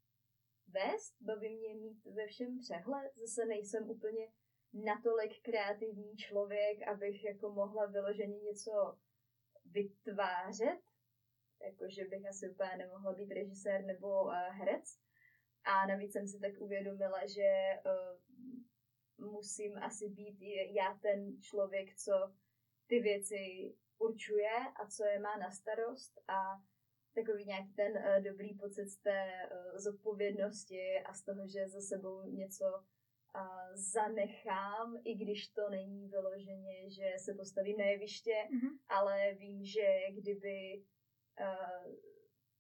vést, 0.68 1.16
baví 1.22 1.56
mě 1.56 1.76
mít 1.76 2.06
ve 2.06 2.28
všem 2.28 2.60
přehled, 2.60 3.12
zase 3.16 3.46
nejsem 3.46 3.90
úplně 3.90 4.28
natolik 4.74 5.42
kreativní 5.42 6.18
člověk, 6.18 6.88
abych 6.88 7.24
jako 7.24 7.50
mohla 7.50 7.86
vyloženě 7.86 8.40
něco 8.40 8.98
vytvářet, 9.66 10.80
jakože 11.62 12.06
bych 12.06 12.30
asi 12.30 12.50
úplně 12.50 12.78
nemohla 12.78 13.14
být 13.14 13.32
režisér 13.32 13.86
nebo 13.86 14.24
uh, 14.24 14.34
herec. 14.34 15.00
A 15.64 15.88
navíc 15.88 16.14
jsem 16.14 16.28
si 16.28 16.40
tak 16.40 16.52
uvědomila, 16.60 17.28
že 17.28 17.52
uh, 17.86 18.20
musím 19.32 19.78
asi 19.78 20.10
být 20.10 20.42
já 20.76 21.00
ten 21.02 21.42
člověk, 21.42 21.96
co 21.96 22.12
ty 22.88 23.00
věci 23.00 23.74
určuje 23.98 24.52
a 24.76 24.88
co 24.88 25.06
je 25.06 25.20
má 25.20 25.38
na 25.38 25.52
starost 25.52 26.22
a 26.28 26.62
takový 27.16 27.46
nějaký 27.46 27.74
ten 27.74 27.92
uh, 27.92 28.24
dobrý 28.24 28.54
pocit 28.54 28.88
z 28.88 28.98
té 28.98 29.50
uh, 29.52 29.78
zodpovědnosti 29.78 31.00
a 31.06 31.14
z 31.14 31.24
toho, 31.24 31.48
že 31.48 31.68
za 31.68 31.82
sebou 31.82 32.24
něco 32.24 32.66
uh, 32.66 33.76
zanechám, 33.94 35.02
i 35.06 35.16
když 35.16 35.48
to 35.48 35.70
není 35.70 36.08
vyloženě, 36.08 36.90
že 36.90 37.14
se 37.18 37.34
postavím 37.34 37.78
na 37.78 37.86
jeviště, 37.86 38.34
mm-hmm. 38.34 38.78
ale 38.90 39.34
vím, 39.34 39.66
že 39.66 39.88
kdyby 40.12 40.84
uh, 41.40 41.96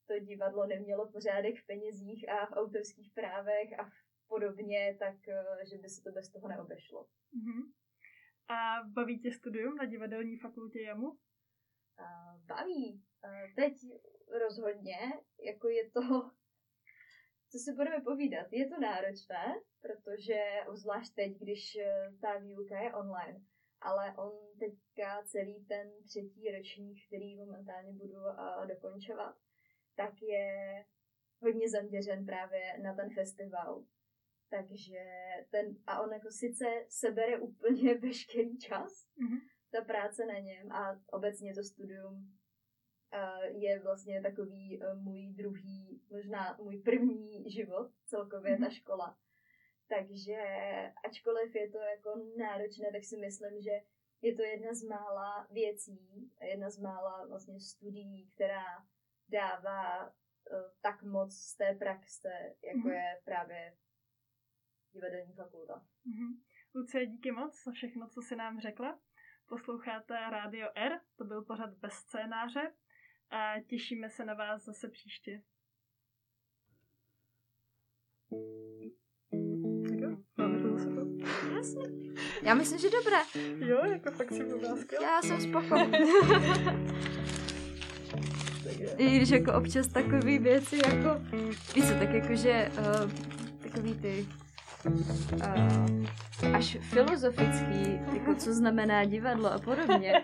to 0.07 0.19
divadlo 0.19 0.65
nemělo 0.65 1.11
pořádek 1.11 1.55
v 1.59 1.65
penězích 1.65 2.29
a 2.29 2.45
v 2.45 2.51
autorských 2.51 3.11
právech 3.13 3.79
a 3.79 3.89
podobně, 4.27 4.95
tak 4.99 5.15
uh, 5.27 5.69
že 5.69 5.77
by 5.77 5.89
se 5.89 6.03
to 6.03 6.11
bez 6.11 6.29
toho 6.29 6.47
neobešlo. 6.47 7.03
Mm-hmm. 7.03 7.71
A 8.47 8.83
baví 8.87 9.19
tě 9.19 9.31
studium 9.31 9.75
na 9.75 9.85
divadelní 9.85 10.37
fakultě 10.37 10.81
JAMu? 10.81 11.17
Baví. 12.45 13.03
Teď 13.55 13.73
rozhodně, 14.39 14.97
jako 15.45 15.69
je 15.69 15.91
to, 15.91 16.01
co 17.51 17.57
si 17.57 17.73
budeme 17.73 18.01
povídat, 18.01 18.47
je 18.51 18.69
to 18.69 18.79
náročné, 18.79 19.61
protože 19.81 20.39
zvlášť 20.73 21.15
teď, 21.15 21.37
když 21.39 21.75
eh, 21.75 22.11
ta 22.21 22.37
výuka 22.37 22.79
je 22.79 22.93
online, 22.93 23.41
ale 23.81 24.15
on 24.17 24.31
teďka 24.59 25.23
celý 25.25 25.65
ten 25.65 25.91
třetí 26.05 26.51
ročník, 26.51 26.97
který 27.07 27.35
momentálně 27.35 27.93
budu 27.93 28.13
uh, 28.13 28.67
dokončovat, 28.67 29.35
tak 29.95 30.21
je 30.21 30.85
hodně 31.41 31.69
zaměřen 31.69 32.25
právě 32.25 32.77
na 32.83 32.95
ten 32.95 33.09
festival. 33.13 33.85
Takže 34.49 35.03
ten, 35.49 35.75
a 35.87 36.01
on 36.01 36.13
jako 36.13 36.31
sice 36.31 36.65
sebere 36.89 37.39
úplně 37.39 37.93
veškerý 38.01 38.57
čas, 38.57 39.07
mm-hmm. 39.17 39.39
Ta 39.71 39.81
práce 39.81 40.25
na 40.25 40.39
něm 40.39 40.71
a 40.71 40.99
obecně 41.11 41.53
to 41.53 41.63
studium 41.63 42.41
je 43.47 43.79
vlastně 43.79 44.21
takový 44.21 44.83
e, 44.83 44.93
můj 44.93 45.27
druhý, 45.27 46.01
možná 46.09 46.57
můj 46.63 46.77
první 46.77 47.51
život, 47.51 47.91
celkově 48.05 48.57
ta 48.57 48.69
škola. 48.69 49.17
Takže 49.87 50.37
ačkoliv 51.05 51.55
je 51.55 51.69
to 51.69 51.77
jako 51.77 52.09
náročné, 52.37 52.91
tak 52.91 53.03
si 53.03 53.17
myslím, 53.17 53.61
že 53.61 53.71
je 54.21 54.35
to 54.35 54.43
jedna 54.43 54.73
z 54.73 54.83
mála 54.83 55.47
věcí, 55.51 56.31
jedna 56.41 56.69
z 56.69 56.79
mála 56.79 57.25
vlastně 57.27 57.59
studií, 57.59 58.31
která 58.35 58.87
dává 59.29 60.07
uh, 60.07 60.13
tak 60.81 61.03
moc 61.03 61.33
z 61.33 61.55
té 61.57 61.75
praxe, 61.75 62.29
jako 62.63 62.87
mm-hmm. 62.87 62.93
je 62.93 63.21
právě 63.25 63.77
divadelní 64.93 65.33
fakulta. 65.33 65.73
Mm-hmm. 65.73 66.41
Lucie, 66.75 67.05
díky 67.05 67.31
moc 67.31 67.63
za 67.63 67.71
všechno, 67.71 68.09
co 68.09 68.21
si 68.21 68.35
nám 68.35 68.59
řekla. 68.59 68.99
Posloucháte 69.51 70.13
Radio 70.31 70.67
R, 70.75 70.99
to 71.17 71.23
byl 71.23 71.41
pořad 71.41 71.69
bez 71.69 71.93
scénáře 71.93 72.71
a 73.29 73.53
těšíme 73.67 74.09
se 74.09 74.25
na 74.25 74.33
vás 74.33 74.65
zase 74.65 74.89
příště. 74.89 75.41
Jasně. 81.55 81.83
Já 82.41 82.53
myslím, 82.53 82.79
že 82.79 82.89
dobré. 82.89 83.17
Jo, 83.67 83.85
jako 83.85 84.11
fakt 84.11 84.31
si 84.31 84.43
byla 84.43 84.77
Já 85.01 85.21
jsem 85.21 85.41
spokojená. 85.41 85.97
I 88.97 89.17
když 89.17 89.29
jako 89.29 89.53
občas 89.53 89.87
takové 89.87 90.39
věci, 90.39 90.77
jako, 90.77 91.21
víš 91.75 91.87
co, 91.87 91.93
tak 91.99 92.09
jako, 92.09 92.35
že 92.35 92.71
uh, 92.79 93.11
takový 93.61 93.93
ty 93.93 94.27
uh, 94.85 96.55
až 96.55 96.77
filozofický, 96.81 97.99
jako 98.13 98.35
co 98.35 98.53
znamená 98.53 99.05
divadlo 99.05 99.53
a 99.53 99.59
podobně. 99.59 100.13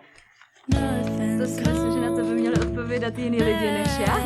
To 1.39 1.45
si 1.45 1.59
myslím, 1.59 1.93
že 1.93 1.99
na 1.99 2.15
to 2.15 2.23
by 2.23 2.33
měli 2.33 2.55
odpovědat 2.59 3.17
jiní 3.17 3.43
lidi 3.43 3.71
než 3.71 3.99
já. 3.99 4.17